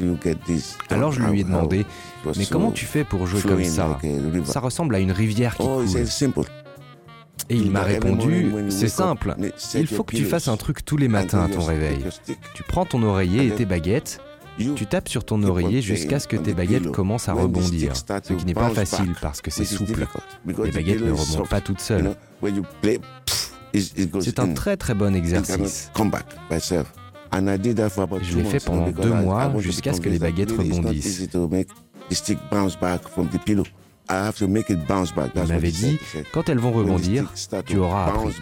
Alors 0.90 1.12
je 1.12 1.22
lui 1.22 1.40
ai 1.40 1.44
demandé, 1.44 1.86
mais 2.36 2.46
comment 2.46 2.70
tu 2.72 2.84
fais 2.84 3.04
pour 3.04 3.26
jouer 3.26 3.42
comme 3.42 3.64
ça? 3.64 3.98
Ça 4.44 4.60
ressemble 4.60 4.94
à 4.94 4.98
une 4.98 5.12
rivière 5.12 5.56
qui 5.56 5.62
Oh, 5.64 5.82
coule. 6.34 6.44
Et 7.50 7.56
il 7.56 7.70
m'a 7.70 7.82
répondu, 7.82 8.50
c'est 8.70 8.88
simple, 8.88 9.34
il 9.74 9.86
faut 9.86 10.02
que 10.02 10.16
tu 10.16 10.24
fasses 10.24 10.48
un 10.48 10.56
truc 10.56 10.84
tous 10.84 10.96
les 10.96 11.08
matins 11.08 11.44
à 11.44 11.48
ton 11.48 11.60
réveil. 11.62 11.98
Tu 12.54 12.62
prends 12.62 12.86
ton 12.86 13.02
oreiller 13.02 13.46
et 13.48 13.50
tes 13.50 13.66
baguettes, 13.66 14.18
tu 14.76 14.86
tapes 14.86 15.08
sur 15.08 15.24
ton 15.24 15.42
oreiller 15.42 15.82
jusqu'à 15.82 16.18
ce 16.20 16.28
que 16.28 16.36
tes 16.36 16.54
baguettes 16.54 16.90
commencent 16.92 17.28
à 17.28 17.32
rebondir, 17.34 17.96
ce 17.96 18.32
qui 18.34 18.44
n'est 18.46 18.54
pas 18.54 18.70
facile 18.70 19.14
parce 19.20 19.40
que 19.40 19.50
c'est 19.50 19.64
souple. 19.64 20.06
Les 20.46 20.70
baguettes 20.70 21.00
ne 21.00 21.12
remontent 21.12 21.46
pas 21.48 21.60
toutes 21.60 21.80
seules. 21.80 22.14
C'est 23.72 24.38
un 24.38 24.52
très 24.54 24.76
très 24.76 24.94
bon 24.94 25.14
exercice. 25.14 25.90
Je 28.22 28.36
l'ai 28.38 28.44
fait 28.44 28.64
pendant 28.64 28.90
deux 28.90 29.12
mois 29.12 29.52
jusqu'à 29.58 29.92
ce 29.92 30.00
que 30.00 30.08
les 30.08 30.18
baguettes 30.20 30.52
rebondissent. 30.52 31.28
Il 35.36 35.48
m'avait 35.48 35.70
dit, 35.70 35.98
quand 36.32 36.48
elles 36.48 36.58
vont 36.58 36.72
rebondir, 36.72 37.32
tu 37.66 37.78
auras 37.78 38.06
appris. 38.06 38.34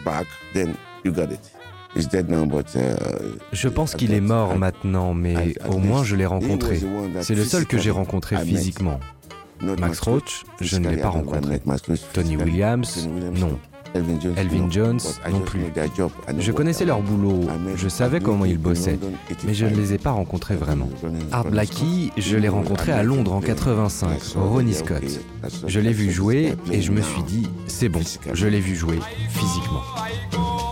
Je 1.96 3.68
pense 3.68 3.94
qu'il 3.94 4.12
est 4.14 4.20
mort 4.20 4.56
maintenant, 4.56 5.14
mais 5.14 5.54
au 5.68 5.78
moins 5.78 6.04
je 6.04 6.16
l'ai 6.16 6.26
rencontré. 6.26 6.80
C'est 7.20 7.34
le 7.34 7.44
seul 7.44 7.66
que 7.66 7.78
j'ai 7.78 7.90
rencontré 7.90 8.36
physiquement. 8.44 9.00
Max 9.78 10.00
Roach, 10.00 10.44
je 10.60 10.76
ne 10.76 10.90
l'ai 10.90 10.96
pas 10.96 11.10
rencontré. 11.10 11.60
Tony 12.12 12.36
Williams, 12.36 13.08
non. 13.34 13.58
Elvin 13.94 14.70
Jones 14.70 15.00
non 15.30 15.40
plus. 15.40 15.60
Je 16.38 16.52
connaissais 16.52 16.84
leur 16.84 17.02
boulot, 17.02 17.46
je 17.76 17.88
savais 17.88 18.20
comment 18.20 18.44
ils 18.44 18.58
bossaient, 18.58 18.98
mais 19.44 19.54
je 19.54 19.66
ne 19.66 19.76
les 19.76 19.92
ai 19.94 19.98
pas 19.98 20.12
rencontrés 20.12 20.56
vraiment. 20.56 20.88
Art 21.30 21.44
Blackie, 21.44 22.10
je 22.16 22.36
l'ai 22.36 22.48
rencontré 22.48 22.92
à 22.92 23.02
Londres 23.02 23.32
en 23.32 23.40
85, 23.40 24.18
Ronnie 24.36 24.74
Scott. 24.74 25.20
Je 25.66 25.80
l'ai 25.80 25.92
vu 25.92 26.10
jouer 26.10 26.54
et 26.70 26.80
je 26.80 26.92
me 26.92 27.02
suis 27.02 27.22
dit, 27.22 27.46
c'est 27.66 27.88
bon, 27.88 28.00
je 28.32 28.46
l'ai 28.46 28.60
vu 28.60 28.74
jouer 28.74 28.98
physiquement. 29.28 29.82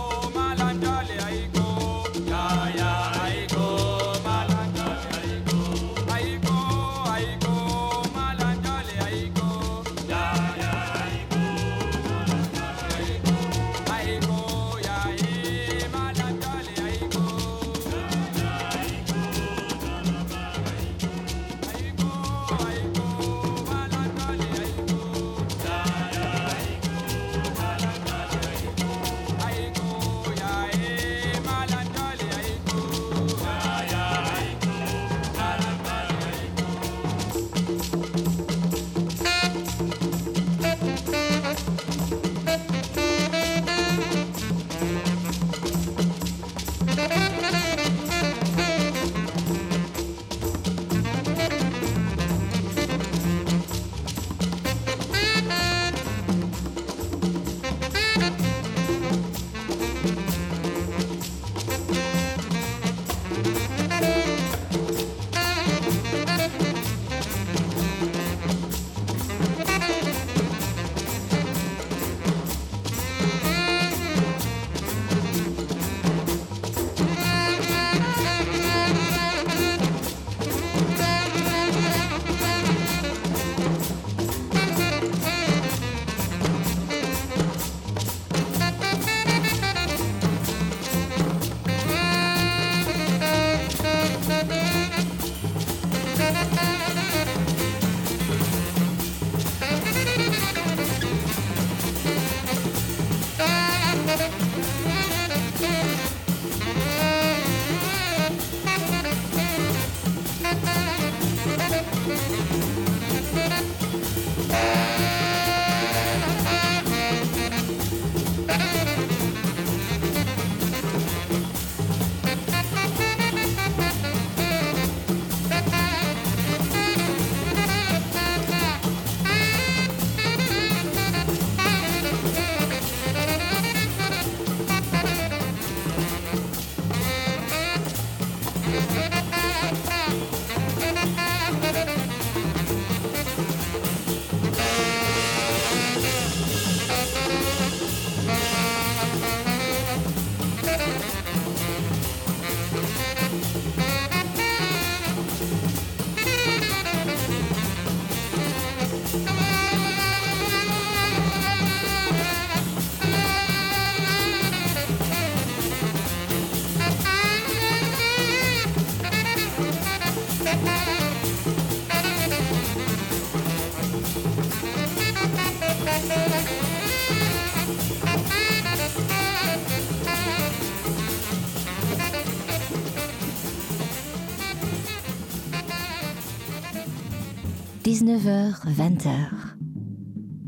19h-20h. 188.01 189.09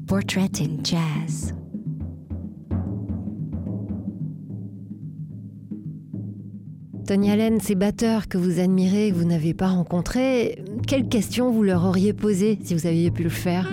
Portrait 0.08 0.50
in 0.60 0.84
Jazz. 0.84 1.54
Tony 7.06 7.30
Allen, 7.30 7.60
ces 7.60 7.76
batteurs 7.76 8.28
que 8.28 8.40
vous 8.40 8.60
admirez, 8.60 9.12
que 9.12 9.16
vous 9.16 9.26
n'avez 9.26 9.54
pas 9.54 9.68
rencontrés, 9.68 10.66
quelles 10.88 11.08
questions 11.08 11.52
vous 11.52 11.62
leur 11.62 11.86
auriez 11.86 12.12
posées 12.14 12.58
si 12.64 12.74
vous 12.74 12.88
aviez 12.88 13.12
pu 13.12 13.22
le 13.22 13.30
faire? 13.30 13.70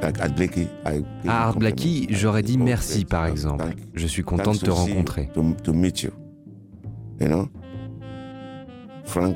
À 0.00 1.48
Art 1.48 1.58
Blackie, 1.58 2.06
j'aurais 2.08 2.44
dit 2.44 2.56
merci 2.56 3.04
par 3.04 3.26
exemple. 3.26 3.74
Je 3.94 4.06
suis 4.06 4.22
content 4.22 4.52
de 4.52 4.58
te 4.58 4.70
rencontrer. 4.70 5.28
Frank 9.04 9.34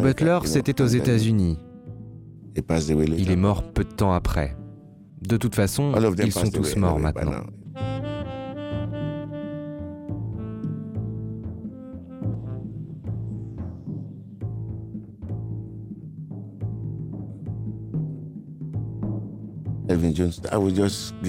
Butler, 0.00 0.38
c'était 0.46 0.80
aux 0.80 0.86
États-Unis. 0.86 1.58
Il 3.18 3.30
est 3.30 3.36
mort 3.36 3.62
peu 3.72 3.84
de 3.84 3.90
temps 3.92 4.12
après. 4.12 4.56
De 5.22 5.36
toute 5.36 5.54
façon, 5.54 5.92
ils 6.22 6.32
sont 6.32 6.50
tous 6.50 6.76
morts 6.76 6.98
maintenant. 6.98 7.44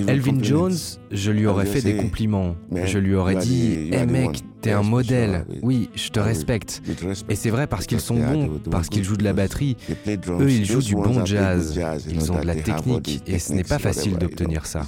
Elvin 0.08 0.42
Jones, 0.44 0.74
je 1.12 1.32
lui 1.32 1.46
aurais 1.48 1.66
fait 1.66 1.82
des 1.82 1.98
compliments. 1.98 2.56
Je 2.86 3.00
lui 3.00 3.16
aurais 3.16 3.36
dit 3.36 3.90
Hé 3.92 4.06
mec, 4.06 4.44
t'es 4.62 4.72
un 4.72 4.84
modèle. 4.84 5.46
Oui, 5.62 5.90
je 5.96 6.10
te 6.10 6.20
respecte. 6.20 6.82
Et 7.30 7.36
c'est 7.36 7.50
vrai 7.50 7.68
parce 7.68 7.86
qu'ils 7.86 8.00
sont 8.00 8.16
bons, 8.16 8.60
parce 8.70 8.90
qu'ils 8.90 9.04
jouent 9.04 9.18
de 9.18 9.24
la 9.24 9.34
batterie. 9.34 9.76
Eux, 10.08 10.52
ils 10.52 10.66
jouent 10.66 10.82
du 10.82 10.96
bon 10.96 11.26
jazz. 11.26 11.80
Ils 12.10 12.32
ont 12.32 12.40
de 12.40 12.46
la 12.46 12.56
technique 12.56 13.24
et 13.28 13.40
ce 13.40 13.54
n'est 13.54 13.64
pas 13.64 13.80
facile 13.80 14.18
d'obtenir 14.18 14.66
ça. 14.66 14.86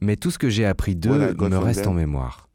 Mais 0.00 0.16
tout 0.16 0.30
ce 0.30 0.38
que 0.38 0.48
j'ai 0.48 0.64
appris 0.64 0.94
d'eux 0.94 1.34
me 1.34 1.56
reste 1.56 1.86
en 1.86 1.94
mémoire. 1.94 2.48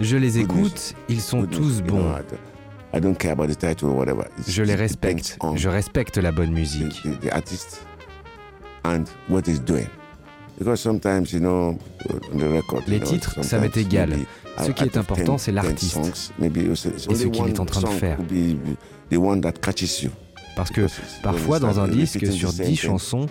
Je 0.00 0.16
les 0.16 0.38
écoute, 0.38 0.94
ils 1.08 1.20
sont 1.20 1.44
tous 1.46 1.82
bons. 1.82 2.12
Je 4.46 4.62
les 4.62 4.74
respecte. 4.74 5.38
Je 5.54 5.68
respecte 5.68 6.18
la 6.18 6.30
bonne 6.32 6.52
musique. 6.52 7.02
Les 12.86 13.00
titres, 13.00 13.42
ça 13.42 13.58
m'est 13.58 13.76
égal. 13.76 14.16
Ce 14.62 14.70
qui 14.70 14.84
est 14.84 14.96
important, 14.98 15.38
c'est 15.38 15.52
l'artiste 15.52 15.98
et 17.10 17.14
ce 17.14 17.26
qu'il 17.28 17.46
est 17.48 17.60
en 17.60 17.64
train 17.64 17.80
de 17.80 17.86
faire. 17.88 18.18
Parce 20.54 20.70
que 20.70 20.86
parfois, 21.22 21.58
dans 21.58 21.80
un 21.80 21.88
disque, 21.88 22.26
sur 22.30 22.52
dix 22.52 22.76
chansons, 22.76 23.26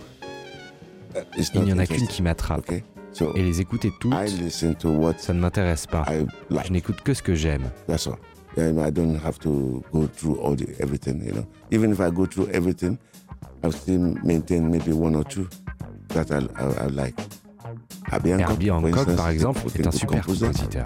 il 1.54 1.62
n'y 1.62 1.74
en 1.74 1.78
a 1.78 1.86
qu'une 1.86 2.08
qui 2.08 2.22
m'attrape. 2.24 2.72
Et 3.36 3.44
les 3.44 3.62
écouter 3.62 3.92
toutes, 4.00 4.14
ça 5.18 5.34
ne 5.34 5.40
m'intéresse 5.40 5.88
pas. 5.88 6.06
Je 6.50 6.72
n'écoute 6.72 7.02
que 7.02 7.14
ce 7.14 7.22
que 7.22 7.36
j'aime. 7.36 7.70
I 8.58 8.92
don't 8.92 9.16
have 9.24 9.40
to 9.40 9.82
go 9.94 10.08
through 10.08 10.38
all 10.42 10.56
the 10.56 10.68
everything, 10.80 11.24
you 11.26 11.32
know. 11.32 11.46
Even 11.72 11.92
if 11.92 12.02
I 12.02 12.10
go 12.12 12.26
through 12.26 12.50
everything, 12.52 12.98
I'll 13.64 13.72
still 13.72 14.14
maintain 14.24 14.70
maybe 14.70 14.92
one 14.92 15.16
or 15.16 15.24
two 15.24 15.48
that 16.10 16.32
I, 16.32 16.40
I, 16.62 16.86
I 16.86 16.88
like. 16.88 17.16
Herbie 18.12 18.34
Hancock, 18.34 19.16
par 19.16 19.30
exemple, 19.30 19.62
est 19.76 19.88
un 19.88 19.92
super 19.92 20.26
compositeur. 20.26 20.84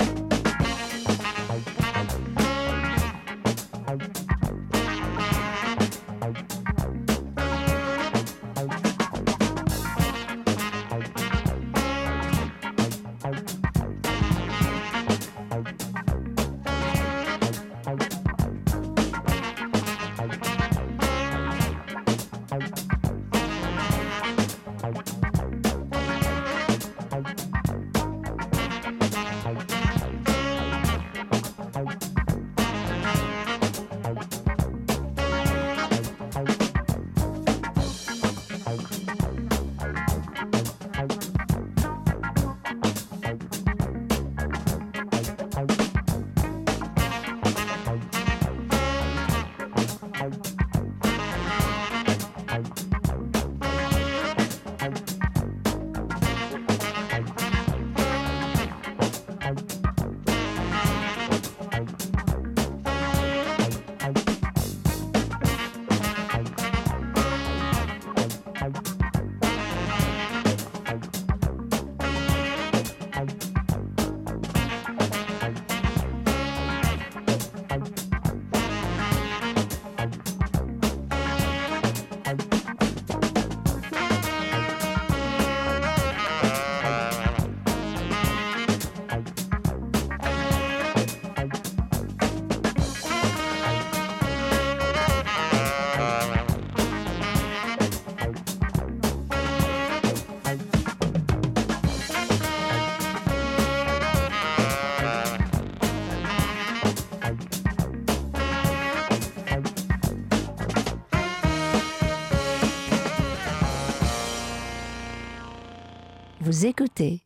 Vous 116.56 116.68
écoutez 116.68 117.22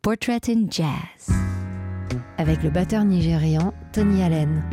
Portrait 0.00 0.40
in 0.48 0.64
Jazz 0.70 1.28
avec 2.38 2.62
le 2.62 2.70
batteur 2.70 3.04
nigérian 3.04 3.74
Tony 3.92 4.22
Allen. 4.22 4.64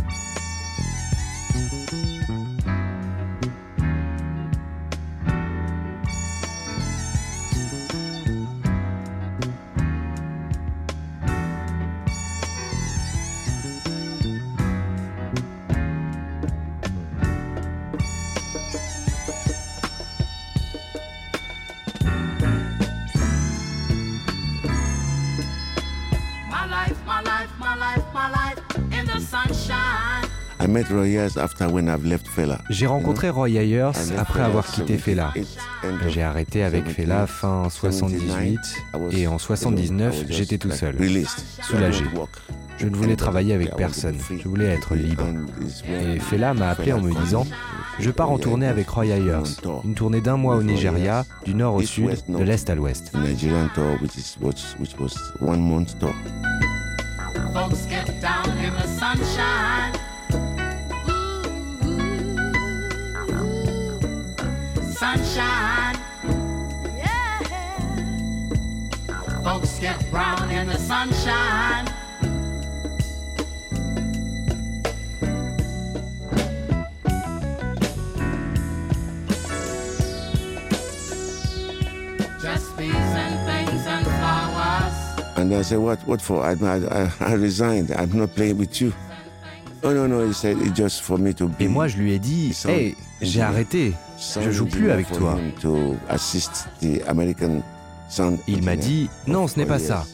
J'ai 32.69 32.87
rencontré 32.87 33.29
Roy 33.29 33.49
Ayers 33.49 33.91
après 34.17 34.41
avoir 34.41 34.65
quitté 34.65 34.97
Fela. 34.97 35.33
J'ai 36.07 36.23
arrêté 36.23 36.63
avec 36.63 36.87
Fela 36.89 37.27
fin 37.27 37.69
78 37.69 38.59
et 39.11 39.27
en 39.27 39.37
79 39.37 40.25
j'étais 40.29 40.57
tout 40.57 40.71
seul, 40.71 40.95
soulagé. 41.61 42.05
Je 42.77 42.87
ne 42.87 42.95
voulais 42.95 43.15
travailler 43.15 43.53
avec 43.53 43.75
personne, 43.75 44.17
je 44.29 44.47
voulais 44.47 44.67
être 44.67 44.95
libre. 44.95 45.25
Et 45.89 46.19
Fela 46.19 46.53
m'a 46.53 46.69
appelé 46.69 46.93
en 46.93 47.01
me 47.01 47.13
disant 47.23 47.45
Je 47.99 48.11
pars 48.11 48.31
en 48.31 48.37
tournée 48.37 48.67
avec 48.67 48.89
Roy 48.89 49.07
Ayers, 49.07 49.43
une 49.83 49.95
tournée 49.95 50.21
d'un 50.21 50.37
mois 50.37 50.55
au 50.55 50.63
Nigeria, 50.63 51.25
du 51.45 51.55
nord 51.55 51.75
au 51.75 51.81
sud, 51.81 52.17
de 52.27 52.43
l'est 52.43 52.69
à 52.69 52.75
l'ouest. 52.75 53.11
sunshine. 58.97 59.86
Yeah. 65.07 65.93
Folks 69.41 69.79
get 69.79 70.11
brown 70.11 70.51
in 70.51 70.67
the 70.67 70.77
sunshine. 70.77 71.85
Just 82.41 82.77
bees 82.77 82.93
and 82.93 83.45
things 83.47 83.87
and 83.87 84.05
flowers. 84.05 84.93
And 85.37 85.53
I 85.55 85.61
said, 85.61 85.77
what, 85.77 86.05
what 86.05 86.21
for? 86.21 86.43
I, 86.43 86.51
I, 86.51 87.09
I 87.21 87.33
resigned. 87.35 87.91
I'm 87.91 88.11
not 88.11 88.35
playing 88.35 88.57
with 88.57 88.81
you. 88.81 88.91
Oh 89.83 89.93
no, 89.93 90.05
no, 90.05 90.27
he 90.27 90.33
said, 90.33 90.57
it's 90.57 90.71
just 90.77 91.01
for 91.01 91.17
me 91.17 91.31
to 91.35 91.47
be. 91.47 91.63
Et 91.63 91.67
moi, 91.69 91.87
je 91.87 91.97
lui 91.97 92.11
ai 92.13 92.19
dit, 92.19 92.53
hey, 92.67 92.95
j'ai 93.21 93.41
arrêté. 93.41 93.93
Je 94.17 94.51
joue 94.51 94.65
plus 94.65 94.91
avec 94.91 95.11
toi. 95.11 95.37
Il 98.47 98.63
m'a 98.63 98.75
dit 98.75 99.09
Non, 99.27 99.47
ce 99.47 99.59
n'est 99.59 99.65
pas 99.65 99.79
ça. 99.79 100.05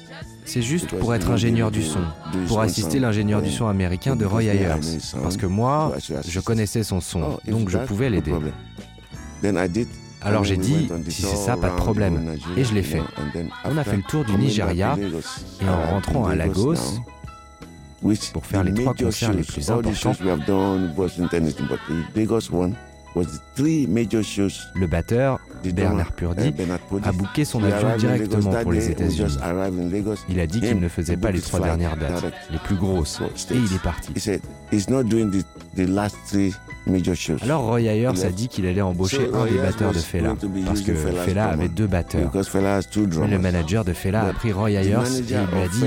C'est 0.45 0.62
juste 0.62 0.88
pour 0.97 1.16
être 1.16 1.32
ingénieur 1.32 1.72
du 1.72 1.82
son, 1.82 2.01
pour 2.47 2.60
assister 2.60 2.99
l'ingénieur 2.99 3.41
du 3.41 3.49
son 3.51 3.68
américain 3.68 4.16
de 4.16 4.26
Roy 4.26 4.43
Ayers. 4.43 4.76
Parce 5.22 5.38
que 5.38 5.45
moi, 5.45 5.93
je 6.28 6.39
connaissais 6.39 6.84
son 6.84 6.99
son, 6.99 7.22
oh, 7.22 7.49
donc 7.49 7.70
je 7.70 7.78
pouvais 7.80 8.10
l'aider. 8.10 8.34
Alors 10.26 10.43
j'ai 10.43 10.58
dit, 10.58 10.89
si 11.10 11.22
c'est 11.22 11.36
ça, 11.36 11.58
pas 11.58 11.70
de 11.70 11.76
problème. 11.76 12.36
Et 12.58 12.64
je 12.64 12.74
l'ai 12.74 12.84
fait. 12.84 13.01
On 13.66 13.78
a 13.78 13.84
fait 13.84 13.97
le 13.97 14.04
tour 14.04 14.26
du 14.26 14.36
Nigeria 14.38 14.97
et 15.62 15.70
en 15.70 15.91
rentrant 15.91 16.26
à 16.26 16.36
Lagos, 16.36 16.76
pour 18.34 18.45
faire 18.45 18.64
les 18.64 18.74
trois 18.74 18.93
concerts 18.93 19.34
les 19.34 19.43
plus 19.43 19.70
importants, 19.70 20.14
le 23.16 24.88
batteur, 24.88 25.39
Bernard 25.64 26.11
Purdy, 26.11 26.53
a 27.03 27.11
booké 27.11 27.45
son 27.45 27.64
avion 27.64 27.95
directement 27.97 28.53
pour 28.61 28.72
les 28.72 28.89
États-Unis. 28.89 29.38
Il 30.30 30.39
a 30.39 30.47
dit 30.47 30.61
qu'il 30.61 30.80
ne 30.80 30.89
faisait 30.89 31.18
pas 31.18 31.32
les 31.32 31.41
trois 31.41 31.59
dernières 31.59 31.97
dates, 31.97 32.34
les 32.51 32.57
plus 32.59 32.76
grosses, 32.76 33.22
et 33.51 33.55
il 33.55 33.74
est 33.74 33.82
parti. 33.82 34.14
Alors 37.41 37.61
Roy 37.64 37.82
Ayers 37.82 38.26
a 38.26 38.30
dit 38.30 38.47
qu'il 38.49 38.66
allait 38.66 38.82
embaucher 38.82 39.30
un 39.34 39.45
des 39.45 39.57
batteurs 39.57 39.93
de 39.93 39.99
Fela, 39.99 40.36
parce 40.66 40.82
que 40.82 40.93
Fela 40.93 41.45
avait 41.49 41.70
deux 41.70 41.88
batteurs. 41.88 42.32
Le 42.34 43.38
manager 43.38 43.86
de 43.86 43.93
Fela 43.93 44.24
a 44.26 44.34
pris 44.34 44.51
Roy 44.51 44.72
Ayers 44.72 44.97
et 45.05 45.20
il 45.20 45.26
lui 45.26 45.36
a 45.36 45.68
dit 45.68 45.86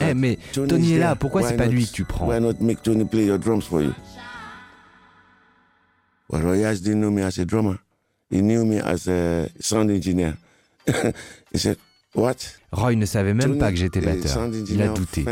Eh 0.00 0.14
mais 0.14 0.38
Tony 0.52 0.92
est 0.92 0.98
là, 0.98 1.16
pourquoi 1.16 1.42
c'est 1.42 1.56
pas 1.56 1.66
lui 1.66 1.86
que 1.86 1.92
tu 1.92 2.04
prends 2.04 2.28
Well, 6.28 6.42
Royas 6.42 6.82
didn't 6.82 7.00
know 7.00 7.10
me 7.10 7.22
as 7.22 7.38
a 7.38 7.44
drummer. 7.44 7.78
He 8.30 8.40
knew 8.42 8.64
me 8.64 8.80
as 8.80 9.06
a 9.08 9.48
sound 9.60 9.90
engineer. 9.90 10.36
he 11.52 11.58
said, 11.58 11.78
What? 12.14 12.58
Roy 12.72 12.96
ne 12.96 13.06
savait 13.06 13.34
même 13.34 13.58
pas 13.58 13.70
que 13.70 13.76
j'étais 13.76 14.00
batteur. 14.00 14.48
Il 14.68 14.82
a 14.82 14.88
douté. 14.88 15.24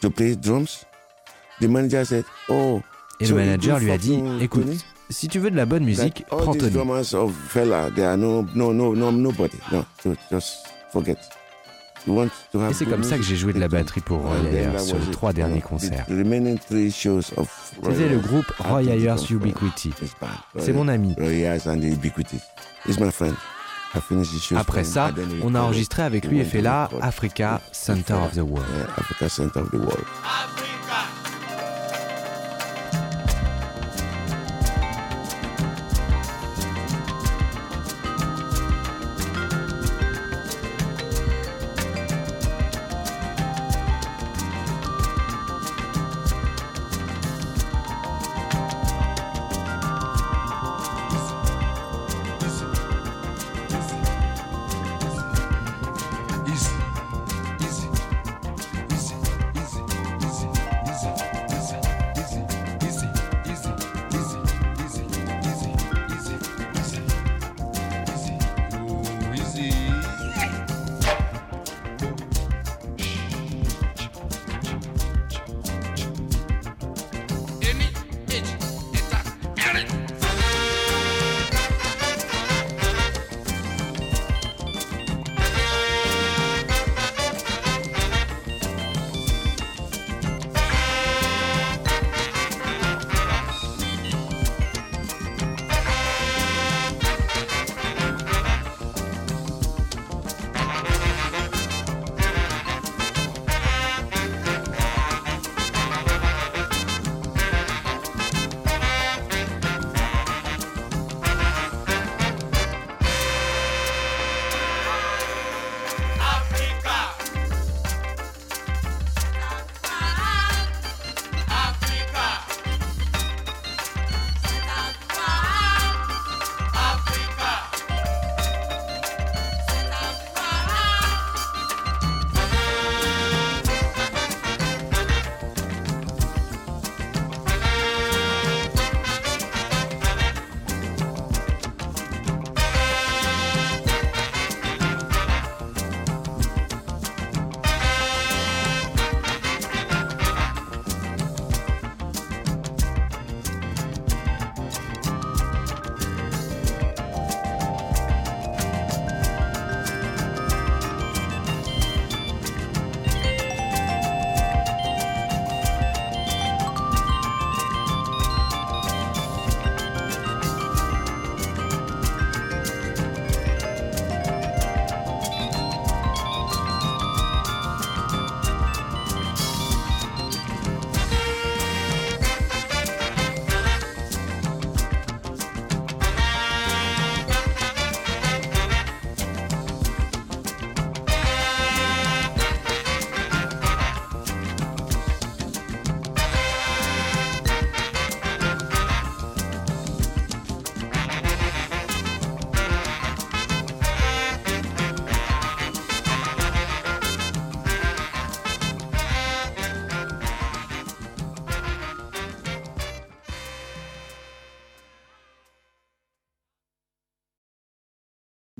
To 0.00 0.10
play 0.10 0.36
drums? 0.36 0.86
The 1.60 1.66
manager 1.68 2.04
said, 2.06 2.24
Oh. 2.48 2.80
Et 3.20 3.26
le 3.26 3.34
manager 3.34 3.78
lui 3.80 3.90
a 3.90 3.98
dit, 3.98 4.22
écoute, 4.40 4.68
si 5.10 5.26
tu 5.26 5.40
veux 5.40 5.50
de 5.50 5.56
la 5.56 5.66
bonne 5.66 5.84
musique, 5.84 6.24
prends 6.28 6.54
Tony. 6.54 6.70
drummers 6.70 7.14
of 7.14 7.34
fella, 7.48 7.90
there 7.90 8.06
are 8.10 8.16
no, 8.16 8.46
no, 8.54 8.72
no, 8.72 8.94
no, 8.94 9.10
nobody. 9.10 9.56
No, 9.72 9.84
just 10.30 10.68
forget. 10.92 11.18
Et 12.70 12.74
c'est 12.74 12.86
comme 12.86 13.04
ça 13.04 13.16
que 13.16 13.22
j'ai 13.22 13.36
joué 13.36 13.52
de 13.52 13.60
la 13.60 13.68
batterie 13.68 14.00
pour 14.00 14.20
Roy 14.20 14.36
Ayers 14.50 14.78
sur 14.78 14.98
les 14.98 15.10
trois 15.10 15.32
derniers 15.32 15.60
concerts. 15.60 16.06
C'était 16.08 18.08
le 18.08 18.18
groupe 18.18 18.46
Roy 18.58 18.82
Ayers 18.84 19.16
Ubiquity. 19.30 19.92
C'est 20.58 20.72
mon 20.72 20.88
ami. 20.88 21.14
Après 24.56 24.84
ça, 24.84 25.10
on 25.42 25.54
a 25.54 25.60
enregistré 25.60 26.02
avec 26.02 26.26
lui 26.26 26.40
et 26.40 26.44
fait 26.44 26.60
là 26.60 26.90
Africa 27.00 27.60
Center 27.72 28.14
of 28.14 28.32
the 28.34 28.38
World. 28.38 28.66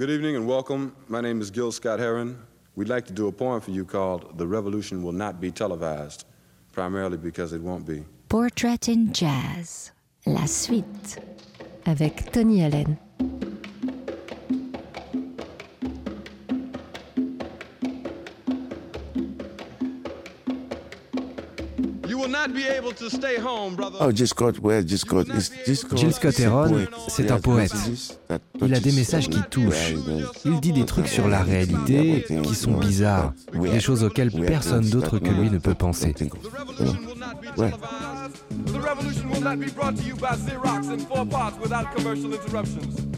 Good 0.08 0.14
evening 0.14 0.36
and 0.36 0.48
welcome. 0.48 0.96
My 1.06 1.20
name 1.20 1.42
is 1.42 1.50
Gil 1.50 1.70
Scott 1.70 1.98
Heron. 1.98 2.38
We'd 2.76 2.88
like 2.88 3.04
to 3.08 3.12
do 3.12 3.26
a 3.26 3.30
poem 3.30 3.60
for 3.60 3.72
you 3.72 3.84
called 3.84 4.38
The 4.38 4.46
Revolution 4.46 5.02
Will 5.02 5.12
Not 5.12 5.38
Be 5.38 5.50
Televised, 5.50 6.24
primarily 6.72 7.18
because 7.18 7.52
it 7.52 7.60
won't 7.60 7.84
be. 7.84 8.06
Portrait 8.30 8.88
in 8.88 9.12
Jazz, 9.12 9.92
la 10.24 10.46
suite. 10.46 11.18
Avec 11.84 12.32
Tony 12.32 12.62
Allen. 12.62 12.96
Oh, 24.00 24.12
Jill 24.12 24.26
Scott, 24.26 24.58
well, 24.62 24.86
Jill 24.86 24.98
Scott, 24.98 25.26
Jill 25.94 26.12
Scott 26.12 26.38
Heron, 26.40 26.86
c'est 27.08 27.30
un 27.30 27.40
poète. 27.40 27.72
Il 28.62 28.74
a 28.74 28.80
des 28.80 28.92
messages 28.92 29.28
qui 29.28 29.40
touchent. 29.50 29.94
Il 30.44 30.60
dit 30.60 30.72
des 30.72 30.84
trucs 30.84 31.08
sur 31.08 31.28
la 31.28 31.42
réalité 31.42 32.24
qui 32.42 32.54
sont 32.54 32.78
bizarres, 32.78 33.32
des 33.52 33.80
choses 33.80 34.04
auxquelles 34.04 34.30
personne 34.30 34.88
d'autre 34.88 35.18
que 35.18 35.30
lui 35.30 35.50
ne 35.50 35.58
peut 35.58 35.74
penser. 35.74 36.14
Ouais. 37.56 37.72
The 38.66 38.78
revolution 38.78 39.30
will 39.30 39.42
not 39.42 39.56
be 39.56 39.70
brought 39.70 39.96
to 39.96 40.02
you 40.02 40.14
by 40.16 40.36
Xerox 40.36 40.88
in 40.88 40.98
four 40.98 41.26
parts 41.26 41.58
without 41.60 41.94
commercial 41.94 42.32
interruptions. 42.32 43.17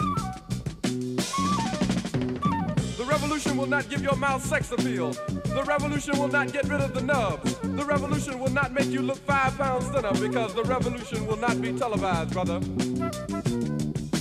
Revolution 3.11 3.57
will 3.57 3.67
not 3.67 3.89
give 3.89 4.01
your 4.01 4.15
mouth 4.15 4.43
sex 4.43 4.71
appeal. 4.71 5.11
The 5.11 5.63
revolution 5.67 6.17
will 6.17 6.29
not 6.29 6.53
get 6.53 6.67
rid 6.69 6.79
of 6.79 6.93
the 6.93 7.01
nubs. 7.01 7.55
The 7.57 7.83
revolution 7.83 8.39
will 8.39 8.51
not 8.51 8.71
make 8.71 8.87
you 8.87 9.01
look 9.01 9.17
five 9.17 9.57
pounds 9.57 9.89
thinner 9.89 10.13
because 10.13 10.53
the 10.53 10.63
revolution 10.63 11.27
will 11.27 11.35
not 11.35 11.61
be 11.61 11.73
televised, 11.73 12.31
brother. 12.31 12.59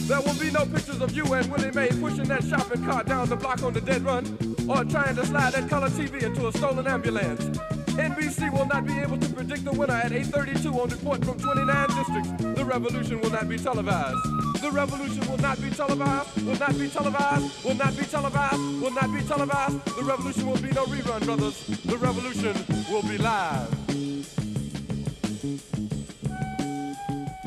There 0.09 0.20
will 0.20 0.34
be 0.41 0.51
no 0.51 0.66
pictures 0.66 1.01
of 1.01 1.12
you 1.12 1.24
and 1.34 1.47
Willie 1.53 1.70
Mae 1.70 1.88
pushing 2.01 2.24
that 2.24 2.43
shopping 2.43 2.84
cart 2.84 3.07
down 3.07 3.28
the 3.28 3.36
block 3.36 3.62
on 3.62 3.72
the 3.72 3.80
dead 3.80 4.03
run 4.03 4.26
or 4.68 4.84
trying 4.84 5.14
to 5.14 5.24
slide 5.24 5.53
that 5.53 5.70
color 5.70 5.88
TV 5.91 6.24
into 6.24 6.49
a 6.49 6.53
stolen 6.53 6.88
ambulance. 6.88 7.80
NBC 8.01 8.51
will 8.51 8.66
not 8.66 8.86
be 8.86 8.98
able 8.98 9.18
to 9.18 9.28
predict 9.28 9.64
the 9.64 9.72
winner 9.72 9.94
at 9.94 10.11
8.32 10.11 10.74
on 10.74 10.88
report 10.88 11.24
from 11.24 11.38
29 11.38 11.88
districts. 11.88 12.30
The 12.59 12.64
revolution 12.64 13.20
will 13.20 13.30
not 13.30 13.46
be 13.46 13.59
televised. 13.59 14.16
The 14.62 14.70
revolution 14.70 15.28
will 15.28 15.38
not 15.38 15.61
be 15.61 15.70
televised, 15.70 16.42
will 16.46 16.59
not 16.59 16.78
be 16.78 16.88
televised, 16.88 17.64
will 17.64 17.74
not 17.74 17.96
be 17.96 18.05
televised, 18.05 18.61
will 18.80 18.90
not 18.90 19.12
be 19.12 19.22
televised. 19.22 19.84
The 19.84 20.05
revolution 20.05 20.46
will 20.46 20.62
be 20.62 20.70
no 20.72 20.84
rerun, 20.86 21.24
brothers. 21.26 21.66
The 21.84 21.98
revolution 21.98 22.55
will 22.90 23.03
be 23.03 23.18
live. 23.18 23.68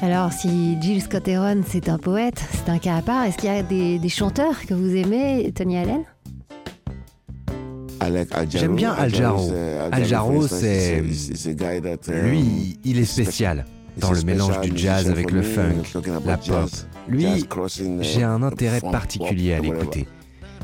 Alors, 0.01 0.33
si 0.33 0.77
Jill 0.81 1.01
Scott 1.01 1.27
Heron, 1.27 1.61
c'est 1.65 1.87
un 1.87 1.97
poète, 1.97 2.43
c'est 2.51 2.69
un 2.69 2.77
cas 2.77 2.97
à 2.97 3.01
part, 3.01 3.23
est-ce 3.23 3.37
qu'il 3.37 3.49
y 3.49 3.57
a 3.57 3.63
des, 3.63 3.99
des 3.99 4.09
chanteurs 4.09 4.65
que 4.67 4.73
vous 4.73 4.95
aimez, 4.95 5.51
Tony 5.55 5.77
Allen? 5.77 6.03
J'aime 8.49 8.75
bien 8.75 8.93
Al 8.93 9.13
Jarreau. 9.13 9.51
Al 9.91 10.05
Jarreau, 10.05 10.47
c'est. 10.47 11.01
Lui, 11.01 12.79
il 12.83 12.99
est 12.99 13.05
spécial 13.05 13.65
dans 13.97 14.11
le 14.11 14.21
mélange 14.23 14.59
du 14.61 14.71
jazz 14.75 15.09
avec 15.09 15.31
le 15.31 15.41
funk, 15.41 15.83
la 16.25 16.37
pop. 16.37 16.69
Lui, 17.07 17.45
j'ai 18.01 18.23
un 18.23 18.41
intérêt 18.43 18.81
particulier 18.81 19.53
à 19.53 19.59
l'écouter. 19.59 20.07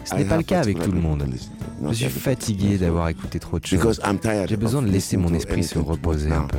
Ce 0.05 0.15
n'est 0.15 0.25
pas 0.25 0.37
le 0.37 0.43
cas 0.43 0.61
avec 0.61 0.79
tout 0.79 0.91
le 0.91 0.99
monde. 0.99 1.25
Je 1.87 1.93
suis 1.93 2.09
fatigué 2.09 2.77
d'avoir 2.77 3.09
écouté 3.09 3.39
trop 3.39 3.59
de 3.59 3.65
choses. 3.65 4.01
J'ai 4.47 4.57
besoin 4.57 4.81
de 4.81 4.87
laisser 4.89 5.17
mon 5.17 5.33
esprit 5.33 5.63
se 5.63 5.79
reposer 5.79 6.31
un 6.31 6.47
peu. 6.47 6.57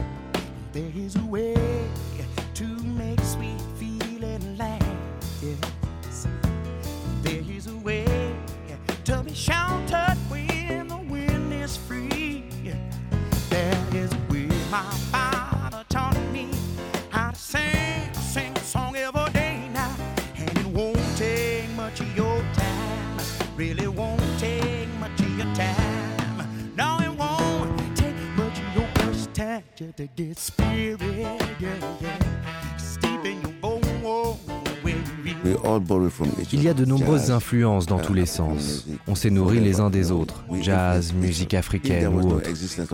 Il 36.53 36.63
y 36.63 36.69
a 36.69 36.75
de 36.75 36.85
nombreuses 36.85 37.31
influences 37.31 37.87
dans 37.87 37.99
tous 37.99 38.13
les 38.13 38.27
sens. 38.27 38.87
On 39.07 39.15
s'est 39.15 39.31
nourris 39.31 39.61
les 39.61 39.81
uns 39.81 39.89
des 39.89 40.11
autres, 40.11 40.45
jazz, 40.61 41.15
musique 41.15 41.55
africaine 41.55 42.09
ou 42.09 42.33
autre. 42.33 42.51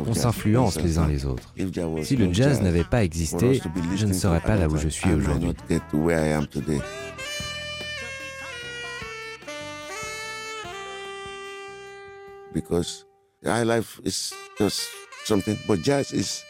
On 0.06 0.14
s'influence 0.14 0.80
les 0.80 0.98
uns 0.98 1.08
les 1.08 1.26
autres. 1.26 1.54
Si 2.02 2.16
le 2.16 2.32
jazz 2.32 2.62
n'avait 2.62 2.84
pas 2.84 3.02
existé, 3.02 3.60
je 3.96 4.06
ne 4.06 4.12
serais 4.12 4.40
pas 4.40 4.56
là 4.56 4.68
où 4.68 4.76
je 4.76 4.88
suis 4.88 5.12
aujourd'hui. 5.12 5.54
Because 12.54 13.04
high 13.44 13.64
life 13.64 14.00
is 14.02 14.32
just 14.58 14.88
something, 15.26 15.58
but 15.66 15.82
jazz 15.82 16.10
is, 16.10 16.42